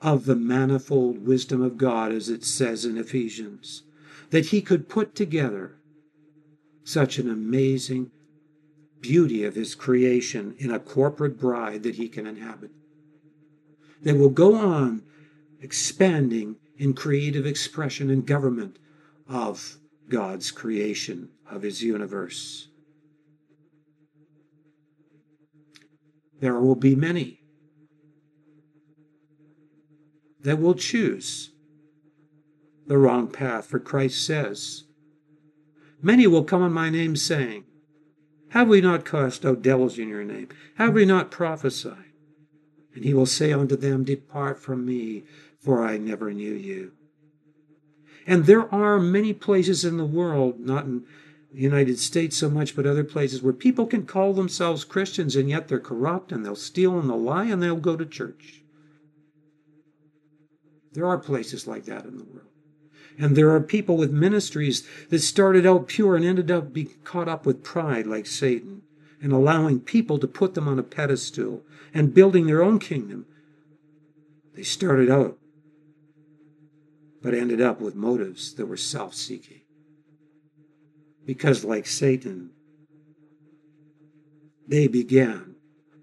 of 0.01 0.25
the 0.25 0.35
manifold 0.35 1.25
wisdom 1.25 1.61
of 1.61 1.77
God, 1.77 2.11
as 2.11 2.27
it 2.27 2.43
says 2.43 2.83
in 2.83 2.97
Ephesians, 2.97 3.83
that 4.31 4.47
He 4.47 4.61
could 4.61 4.89
put 4.89 5.15
together 5.15 5.77
such 6.83 7.17
an 7.17 7.29
amazing 7.29 8.11
beauty 8.99 9.45
of 9.45 9.55
His 9.55 9.75
creation 9.75 10.55
in 10.59 10.71
a 10.71 10.79
corporate 10.79 11.39
bride 11.39 11.83
that 11.83 11.95
He 11.95 12.09
can 12.09 12.27
inhabit. 12.27 12.71
They 14.01 14.13
will 14.13 14.29
go 14.29 14.55
on 14.55 15.03
expanding 15.61 16.57
in 16.83 16.93
creative 16.93 17.45
expression 17.45 18.09
and 18.09 18.27
government 18.27 18.77
of 19.29 19.77
God's 20.09 20.51
creation 20.51 21.29
of 21.49 21.61
his 21.61 21.81
universe. 21.81 22.67
There 26.41 26.59
will 26.59 26.75
be 26.75 26.93
many 26.93 27.39
that 30.41 30.59
will 30.59 30.73
choose 30.73 31.51
the 32.85 32.97
wrong 32.97 33.29
path, 33.29 33.67
for 33.67 33.79
Christ 33.79 34.25
says, 34.25 34.83
Many 36.01 36.27
will 36.27 36.43
come 36.43 36.63
in 36.63 36.73
my 36.73 36.89
name, 36.89 37.15
saying, 37.15 37.63
Have 38.49 38.67
we 38.67 38.81
not 38.81 39.05
cast 39.05 39.45
out 39.45 39.61
devils 39.61 39.97
in 39.97 40.09
your 40.09 40.25
name? 40.25 40.49
Have 40.75 40.93
we 40.93 41.05
not 41.05 41.31
prophesied? 41.31 42.11
And 42.93 43.05
he 43.05 43.13
will 43.13 43.25
say 43.25 43.53
unto 43.53 43.77
them, 43.77 44.03
Depart 44.03 44.59
from 44.59 44.85
me, 44.85 45.23
for 45.63 45.83
I 45.83 45.97
never 45.97 46.31
knew 46.33 46.53
you. 46.53 46.91
And 48.25 48.45
there 48.45 48.73
are 48.73 48.99
many 48.99 49.33
places 49.33 49.83
in 49.83 49.97
the 49.97 50.05
world, 50.05 50.59
not 50.59 50.85
in 50.85 51.03
the 51.53 51.61
United 51.61 51.99
States 51.99 52.37
so 52.37 52.49
much, 52.49 52.75
but 52.75 52.85
other 52.85 53.03
places 53.03 53.41
where 53.41 53.53
people 53.53 53.85
can 53.85 54.05
call 54.05 54.33
themselves 54.33 54.83
Christians 54.83 55.35
and 55.35 55.49
yet 55.49 55.67
they're 55.67 55.79
corrupt 55.79 56.31
and 56.31 56.45
they'll 56.45 56.55
steal 56.55 56.97
and 56.99 57.09
they'll 57.09 57.21
lie 57.21 57.45
and 57.45 57.61
they'll 57.61 57.75
go 57.75 57.95
to 57.95 58.05
church. 58.05 58.63
There 60.93 61.07
are 61.07 61.17
places 61.17 61.67
like 61.67 61.85
that 61.85 62.05
in 62.05 62.17
the 62.17 62.23
world. 62.23 62.47
And 63.17 63.35
there 63.35 63.51
are 63.51 63.61
people 63.61 63.97
with 63.97 64.11
ministries 64.11 64.87
that 65.09 65.19
started 65.19 65.65
out 65.65 65.87
pure 65.87 66.15
and 66.15 66.25
ended 66.25 66.49
up 66.49 66.73
being 66.73 66.89
caught 67.03 67.27
up 67.27 67.45
with 67.45 67.63
pride 67.63 68.07
like 68.07 68.25
Satan 68.25 68.81
and 69.21 69.31
allowing 69.31 69.79
people 69.79 70.17
to 70.19 70.27
put 70.27 70.55
them 70.55 70.67
on 70.67 70.79
a 70.79 70.83
pedestal 70.83 71.63
and 71.93 72.13
building 72.13 72.47
their 72.47 72.63
own 72.63 72.79
kingdom. 72.79 73.25
They 74.55 74.63
started 74.63 75.09
out, 75.09 75.37
but 77.23 77.33
ended 77.33 77.61
up 77.61 77.79
with 77.79 77.95
motives 77.95 78.53
that 78.55 78.65
were 78.65 78.77
self 78.77 79.15
seeking. 79.15 79.61
Because, 81.25 81.63
like 81.63 81.87
Satan, 81.87 82.51
they 84.67 84.87
began 84.87 85.55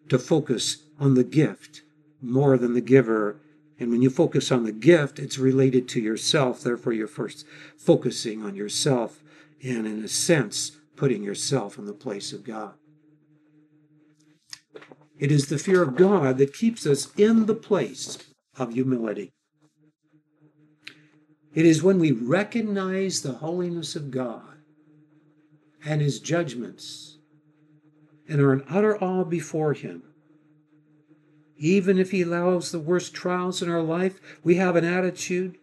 to 0.09 0.19
focus 0.19 0.79
on 0.99 1.15
the 1.15 1.25
gift 1.25 1.83
more 2.23 2.57
than 2.57 2.73
the 2.73 2.81
giver. 2.81 3.41
And 3.79 3.91
when 3.91 4.01
you 4.03 4.09
focus 4.09 4.51
on 4.51 4.65
the 4.65 4.73
gift, 4.73 5.19
it's 5.19 5.39
related 5.39 5.89
to 5.91 6.01
yourself. 6.01 6.63
Therefore, 6.63 6.95
you're 6.95 7.07
first 7.07 7.47
focusing 7.77 8.43
on 8.43 8.55
yourself 8.55 9.23
and, 9.63 9.87
in 9.87 10.03
a 10.03 10.09
sense, 10.09 10.73
putting 10.97 11.23
yourself 11.23 11.79
in 11.79 11.85
the 11.85 11.93
place 11.93 12.33
of 12.33 12.45
God. 12.45 12.75
It 15.19 15.31
is 15.31 15.49
the 15.49 15.59
fear 15.59 15.83
of 15.83 15.97
God 15.97 16.39
that 16.39 16.55
keeps 16.55 16.87
us 16.87 17.15
in 17.17 17.45
the 17.45 17.55
place 17.55 18.17
of 18.57 18.73
humility. 18.73 19.33
It 21.55 21.67
is 21.67 21.83
when 21.83 21.99
we 21.99 22.13
recognize 22.13 23.23
the 23.23 23.35
holiness 23.35 23.97
of 23.97 24.11
God 24.11 24.59
and 25.85 26.01
his 26.01 26.21
judgments 26.21 27.19
and 28.29 28.41
are 28.41 28.53
in 28.53 28.63
utter 28.69 28.97
awe 29.03 29.25
before 29.25 29.73
him. 29.73 30.03
Even 31.57 31.99
if 31.99 32.13
he 32.13 32.23
allows 32.23 32.71
the 32.71 32.79
worst 32.79 33.13
trials 33.13 33.61
in 33.61 33.69
our 33.69 33.83
life, 33.83 34.21
we 34.43 34.55
have 34.55 34.77
an 34.77 34.85
attitude 34.85 35.59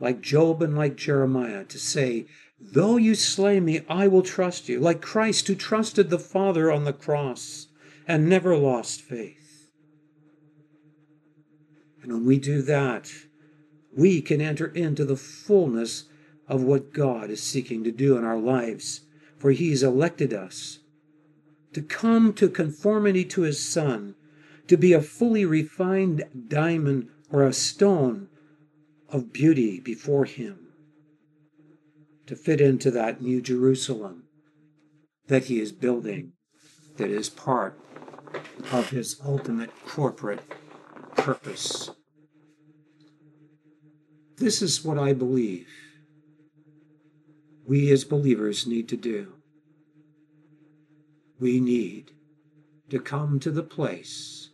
like 0.00 0.20
Job 0.20 0.62
and 0.62 0.74
like 0.76 0.96
Jeremiah 0.96 1.64
to 1.64 1.78
say, 1.78 2.26
Though 2.58 2.96
you 2.96 3.14
slay 3.14 3.60
me, 3.60 3.82
I 3.88 4.08
will 4.08 4.22
trust 4.22 4.68
you, 4.68 4.80
like 4.80 5.00
Christ 5.00 5.46
who 5.46 5.54
trusted 5.54 6.10
the 6.10 6.18
Father 6.18 6.72
on 6.72 6.84
the 6.84 6.92
cross 6.92 7.68
and 8.08 8.28
never 8.28 8.56
lost 8.56 9.02
faith. 9.02 9.68
And 12.02 12.12
when 12.12 12.24
we 12.24 12.38
do 12.38 12.62
that, 12.62 13.12
we 13.96 14.22
can 14.22 14.40
enter 14.40 14.66
into 14.66 15.04
the 15.04 15.16
fullness 15.16 16.04
of 16.48 16.62
what 16.62 16.92
God 16.92 17.30
is 17.30 17.42
seeking 17.42 17.84
to 17.84 17.92
do 17.92 18.16
in 18.16 18.24
our 18.24 18.38
lives, 18.38 19.02
for 19.38 19.50
He 19.50 19.70
has 19.70 19.82
elected 19.82 20.32
us 20.32 20.80
to 21.72 21.82
come 21.82 22.32
to 22.34 22.48
conformity 22.48 23.24
to 23.24 23.42
His 23.42 23.64
Son, 23.64 24.14
to 24.68 24.76
be 24.76 24.92
a 24.92 25.00
fully 25.00 25.44
refined 25.44 26.24
diamond 26.48 27.08
or 27.30 27.42
a 27.42 27.52
stone 27.52 28.28
of 29.08 29.32
beauty 29.32 29.80
before 29.80 30.24
Him, 30.24 30.68
to 32.26 32.36
fit 32.36 32.60
into 32.60 32.90
that 32.90 33.22
new 33.22 33.40
Jerusalem 33.40 34.24
that 35.28 35.44
He 35.44 35.60
is 35.60 35.72
building, 35.72 36.32
that 36.96 37.10
is 37.10 37.28
part 37.28 37.78
of 38.70 38.90
His 38.90 39.20
ultimate 39.24 39.70
corporate 39.86 40.42
purpose. 41.16 41.90
This 44.42 44.60
is 44.60 44.84
what 44.84 44.98
I 44.98 45.12
believe 45.12 45.68
we 47.64 47.92
as 47.92 48.02
believers 48.02 48.66
need 48.66 48.88
to 48.88 48.96
do. 48.96 49.34
We 51.38 51.60
need 51.60 52.10
to 52.90 52.98
come 52.98 53.38
to 53.38 53.52
the 53.52 53.62
place 53.62 54.50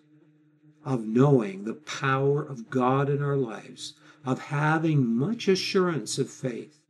of 0.84 1.06
knowing 1.06 1.64
the 1.64 1.72
power 1.72 2.42
of 2.42 2.68
God 2.68 3.08
in 3.08 3.22
our 3.22 3.38
lives, 3.38 3.94
of 4.26 4.40
having 4.40 5.06
much 5.06 5.48
assurance 5.48 6.18
of 6.18 6.28
faith. 6.28 6.82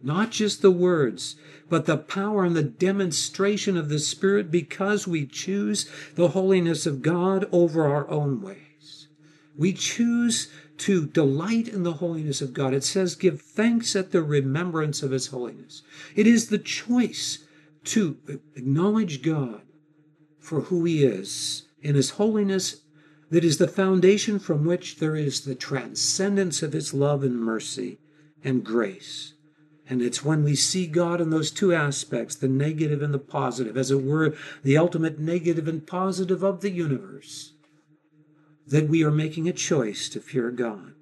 Not 0.00 0.30
just 0.30 0.62
the 0.62 0.70
words, 0.70 1.34
but 1.68 1.86
the 1.86 1.98
power 1.98 2.44
and 2.44 2.54
the 2.54 2.62
demonstration 2.62 3.76
of 3.76 3.88
the 3.88 3.98
Spirit 3.98 4.52
because 4.52 5.08
we 5.08 5.26
choose 5.26 5.90
the 6.14 6.28
holiness 6.28 6.86
of 6.86 7.02
God 7.02 7.48
over 7.50 7.84
our 7.84 8.08
own 8.08 8.40
ways. 8.40 9.08
We 9.56 9.72
choose 9.72 10.48
to 10.78 11.06
delight 11.06 11.68
in 11.68 11.82
the 11.82 11.94
holiness 11.94 12.40
of 12.40 12.52
God. 12.52 12.72
It 12.72 12.84
says, 12.84 13.14
give 13.14 13.40
thanks 13.40 13.96
at 13.96 14.12
the 14.12 14.22
remembrance 14.22 15.02
of 15.02 15.10
his 15.10 15.28
holiness. 15.28 15.82
It 16.14 16.26
is 16.26 16.48
the 16.48 16.58
choice 16.58 17.44
to 17.84 18.18
acknowledge 18.54 19.22
God 19.22 19.62
for 20.38 20.62
who 20.62 20.84
he 20.84 21.04
is 21.04 21.66
in 21.82 21.94
his 21.94 22.10
holiness 22.10 22.82
that 23.30 23.44
is 23.44 23.58
the 23.58 23.68
foundation 23.68 24.38
from 24.38 24.64
which 24.64 24.96
there 24.96 25.16
is 25.16 25.42
the 25.42 25.54
transcendence 25.54 26.62
of 26.62 26.72
his 26.72 26.94
love 26.94 27.22
and 27.22 27.38
mercy 27.38 27.98
and 28.42 28.64
grace. 28.64 29.34
And 29.90 30.02
it's 30.02 30.24
when 30.24 30.44
we 30.44 30.54
see 30.54 30.86
God 30.86 31.20
in 31.20 31.30
those 31.30 31.50
two 31.50 31.74
aspects, 31.74 32.34
the 32.34 32.48
negative 32.48 33.02
and 33.02 33.12
the 33.12 33.18
positive, 33.18 33.76
as 33.76 33.90
it 33.90 34.02
were, 34.02 34.34
the 34.62 34.76
ultimate 34.76 35.18
negative 35.18 35.66
and 35.66 35.86
positive 35.86 36.42
of 36.42 36.60
the 36.60 36.70
universe, 36.70 37.52
that 38.68 38.88
we 38.88 39.02
are 39.02 39.10
making 39.10 39.48
a 39.48 39.52
choice 39.52 40.08
to 40.10 40.20
fear 40.20 40.50
God, 40.50 40.92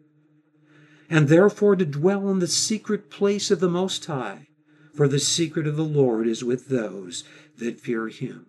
and 1.10 1.28
therefore 1.28 1.76
to 1.76 1.84
dwell 1.84 2.28
in 2.28 2.38
the 2.38 2.46
secret 2.46 3.10
place 3.10 3.50
of 3.50 3.60
the 3.60 3.68
Most 3.68 4.04
High, 4.06 4.48
for 4.94 5.08
the 5.08 5.18
secret 5.18 5.66
of 5.66 5.76
the 5.76 5.84
Lord 5.84 6.26
is 6.26 6.42
with 6.44 6.68
those 6.68 7.24
that 7.58 7.80
fear 7.80 8.08
Him. 8.08 8.46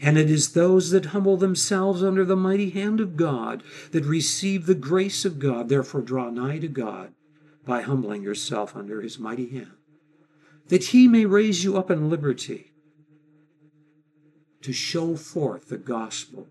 And 0.00 0.18
it 0.18 0.30
is 0.30 0.52
those 0.52 0.90
that 0.90 1.06
humble 1.06 1.36
themselves 1.36 2.02
under 2.02 2.24
the 2.24 2.36
mighty 2.36 2.70
hand 2.70 3.00
of 3.00 3.16
God 3.16 3.62
that 3.92 4.04
receive 4.04 4.66
the 4.66 4.74
grace 4.74 5.24
of 5.24 5.38
God. 5.38 5.68
Therefore, 5.68 6.02
draw 6.02 6.30
nigh 6.30 6.58
to 6.58 6.68
God 6.68 7.14
by 7.64 7.82
humbling 7.82 8.22
yourself 8.22 8.76
under 8.76 9.00
His 9.00 9.18
mighty 9.18 9.48
hand, 9.50 9.72
that 10.68 10.84
He 10.86 11.08
may 11.08 11.26
raise 11.26 11.64
you 11.64 11.76
up 11.76 11.90
in 11.90 12.10
liberty 12.10 12.72
to 14.62 14.72
show 14.72 15.16
forth 15.16 15.68
the 15.68 15.78
gospel 15.78 16.48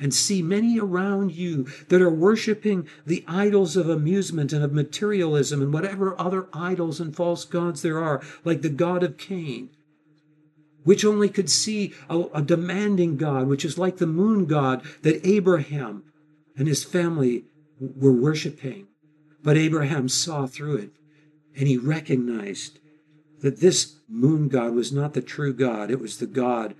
and 0.00 0.12
see 0.12 0.42
many 0.42 0.78
around 0.78 1.32
you 1.32 1.64
that 1.88 2.02
are 2.02 2.10
worshiping 2.10 2.88
the 3.06 3.24
idols 3.26 3.76
of 3.76 3.88
amusement 3.88 4.52
and 4.52 4.62
of 4.62 4.72
materialism 4.72 5.62
and 5.62 5.72
whatever 5.72 6.18
other 6.20 6.48
idols 6.52 7.00
and 7.00 7.16
false 7.16 7.44
gods 7.44 7.82
there 7.82 8.02
are, 8.02 8.22
like 8.44 8.62
the 8.62 8.68
God 8.68 9.02
of 9.02 9.16
Cain, 9.16 9.70
which 10.84 11.04
only 11.04 11.28
could 11.28 11.50
see 11.50 11.94
a, 12.08 12.24
a 12.34 12.42
demanding 12.42 13.16
God, 13.16 13.48
which 13.48 13.64
is 13.64 13.78
like 13.78 13.96
the 13.96 14.06
moon 14.06 14.46
God 14.46 14.82
that 15.02 15.26
Abraham 15.26 16.04
and 16.56 16.68
his 16.68 16.84
family 16.84 17.44
were 17.80 18.12
worshiping. 18.12 18.88
But 19.42 19.56
Abraham 19.56 20.08
saw 20.08 20.46
through 20.46 20.76
it 20.76 20.90
and 21.56 21.68
he 21.68 21.78
recognized 21.78 22.78
that 23.40 23.60
this 23.60 23.96
moon 24.08 24.48
God 24.48 24.74
was 24.74 24.92
not 24.92 25.14
the 25.14 25.22
true 25.22 25.52
God, 25.52 25.90
it 25.90 26.00
was 26.00 26.18
the 26.18 26.26
God 26.26 26.74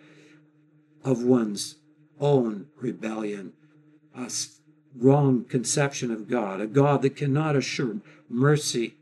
of 1.04 1.22
one's 1.22 1.76
own 2.20 2.66
rebellion, 2.76 3.52
a 4.16 4.30
wrong 4.96 5.44
conception 5.44 6.10
of 6.10 6.28
God, 6.28 6.60
a 6.60 6.66
God 6.66 7.02
that 7.02 7.16
cannot 7.16 7.56
assure 7.56 7.96
mercy, 8.28 8.94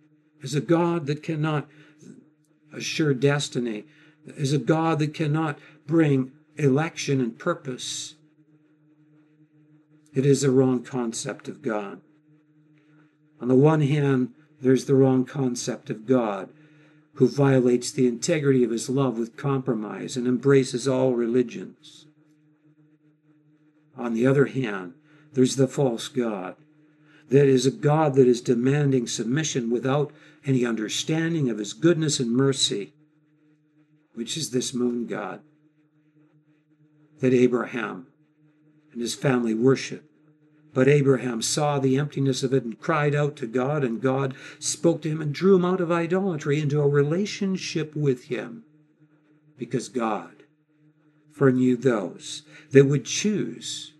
is 0.42 0.54
a 0.54 0.60
God 0.60 1.06
that 1.06 1.22
cannot 1.22 1.66
assure 2.72 3.14
destiny, 3.14 3.84
is 4.26 4.52
a 4.52 4.58
God 4.58 4.98
that 4.98 5.14
cannot 5.14 5.58
bring 5.86 6.32
election 6.56 7.20
and 7.20 7.38
purpose. 7.38 8.14
It 10.12 10.26
is 10.26 10.44
a 10.44 10.50
wrong 10.50 10.82
concept 10.82 11.48
of 11.48 11.62
God. 11.62 12.00
On 13.40 13.48
the 13.48 13.54
one 13.54 13.80
hand, 13.80 14.30
there's 14.60 14.86
the 14.86 14.94
wrong 14.94 15.24
concept 15.24 15.90
of 15.90 16.06
God, 16.06 16.48
who 17.14 17.28
violates 17.28 17.90
the 17.90 18.06
integrity 18.06 18.64
of 18.64 18.70
his 18.70 18.88
love 18.88 19.18
with 19.18 19.36
compromise 19.36 20.16
and 20.16 20.26
embraces 20.26 20.88
all 20.88 21.14
religions. 21.14 22.06
On 23.96 24.14
the 24.14 24.26
other 24.26 24.46
hand, 24.46 24.94
there's 25.32 25.56
the 25.56 25.68
false 25.68 26.08
God. 26.08 26.56
That 27.30 27.46
is 27.46 27.66
a 27.66 27.70
God 27.70 28.14
that 28.14 28.28
is 28.28 28.40
demanding 28.40 29.06
submission 29.06 29.70
without 29.70 30.12
any 30.44 30.64
understanding 30.64 31.48
of 31.48 31.58
his 31.58 31.72
goodness 31.72 32.20
and 32.20 32.32
mercy, 32.32 32.92
which 34.14 34.36
is 34.36 34.50
this 34.50 34.74
moon 34.74 35.06
God 35.06 35.40
that 37.20 37.32
Abraham 37.32 38.06
and 38.92 39.00
his 39.00 39.14
family 39.14 39.54
worship. 39.54 40.04
But 40.74 40.88
Abraham 40.88 41.40
saw 41.40 41.78
the 41.78 41.96
emptiness 41.96 42.42
of 42.42 42.52
it 42.52 42.64
and 42.64 42.78
cried 42.78 43.14
out 43.14 43.36
to 43.36 43.46
God, 43.46 43.84
and 43.84 44.02
God 44.02 44.34
spoke 44.58 45.02
to 45.02 45.08
him 45.08 45.20
and 45.20 45.32
drew 45.32 45.54
him 45.54 45.64
out 45.64 45.80
of 45.80 45.92
idolatry 45.92 46.60
into 46.60 46.80
a 46.80 46.88
relationship 46.88 47.94
with 47.94 48.24
him. 48.24 48.64
Because 49.56 49.88
God 49.88 50.33
foreknew 51.34 51.76
those 51.76 52.42
that 52.70 52.86
would 52.86 53.04
choose 53.04 53.92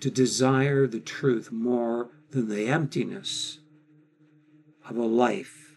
to 0.00 0.10
desire 0.10 0.86
the 0.86 1.00
truth 1.00 1.50
more 1.50 2.10
than 2.30 2.48
the 2.48 2.66
emptiness 2.66 3.58
of 4.88 4.96
a 4.96 5.04
life 5.04 5.76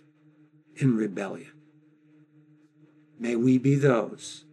in 0.76 0.95
rebellion. 0.95 1.51
May 3.20 3.36
we 3.36 3.57
be 3.57 3.76
those 3.76 4.45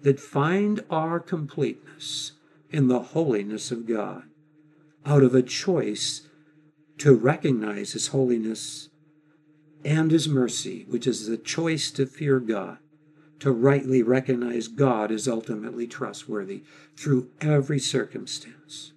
that 0.00 0.18
find 0.18 0.84
our 0.90 1.20
completeness 1.20 2.32
in 2.70 2.88
the 2.88 3.00
holiness 3.00 3.70
of 3.70 3.86
God 3.86 4.24
out 5.06 5.22
of 5.22 5.34
a 5.34 5.42
choice 5.42 6.26
to 6.98 7.14
recognize 7.14 7.92
His 7.92 8.08
holiness 8.08 8.88
and 9.84 10.10
His 10.10 10.28
mercy, 10.28 10.84
which 10.88 11.06
is 11.06 11.26
the 11.26 11.36
choice 11.36 11.90
to 11.92 12.06
fear 12.06 12.40
God, 12.40 12.78
to 13.42 13.50
rightly 13.50 14.04
recognize 14.04 14.68
God 14.68 15.10
is 15.10 15.26
ultimately 15.26 15.88
trustworthy 15.88 16.62
through 16.96 17.28
every 17.40 17.80
circumstance. 17.80 18.92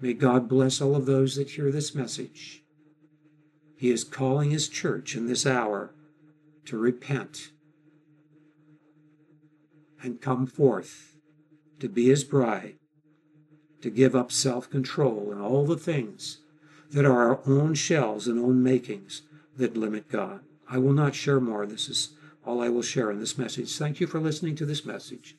May 0.00 0.12
God 0.12 0.48
bless 0.48 0.80
all 0.80 0.94
of 0.94 1.06
those 1.06 1.34
that 1.34 1.50
hear 1.50 1.72
this 1.72 1.92
message. 1.92 2.62
He 3.76 3.90
is 3.90 4.04
calling 4.04 4.52
His 4.52 4.68
church 4.68 5.16
in 5.16 5.26
this 5.26 5.44
hour 5.44 5.92
to 6.66 6.78
repent 6.78 7.50
and 10.00 10.20
come 10.20 10.46
forth 10.46 11.16
to 11.80 11.88
be 11.88 12.06
His 12.10 12.22
bride, 12.22 12.76
to 13.82 13.90
give 13.90 14.14
up 14.14 14.30
self 14.30 14.70
control 14.70 15.32
and 15.32 15.42
all 15.42 15.66
the 15.66 15.76
things 15.76 16.38
that 16.92 17.04
are 17.04 17.28
our 17.28 17.40
own 17.44 17.74
shells 17.74 18.28
and 18.28 18.38
own 18.38 18.62
makings 18.62 19.22
that 19.56 19.76
limit 19.76 20.08
God. 20.08 20.42
I 20.70 20.78
will 20.78 20.92
not 20.92 21.16
share 21.16 21.40
more. 21.40 21.66
This 21.66 21.88
is 21.88 22.10
all 22.48 22.62
I 22.62 22.70
will 22.70 22.80
share 22.80 23.10
in 23.10 23.20
this 23.20 23.36
message. 23.36 23.76
Thank 23.76 24.00
you 24.00 24.06
for 24.06 24.18
listening 24.18 24.56
to 24.56 24.64
this 24.64 24.86
message. 24.86 25.36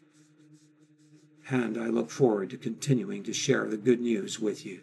And 1.50 1.76
I 1.76 1.88
look 1.88 2.12
forward 2.12 2.52
to 2.52 2.58
continuing 2.58 3.24
to 3.24 3.34
share 3.34 3.66
the 3.66 3.78
good 3.78 4.00
news 4.00 4.40
with 4.40 4.64
you. 4.64 4.82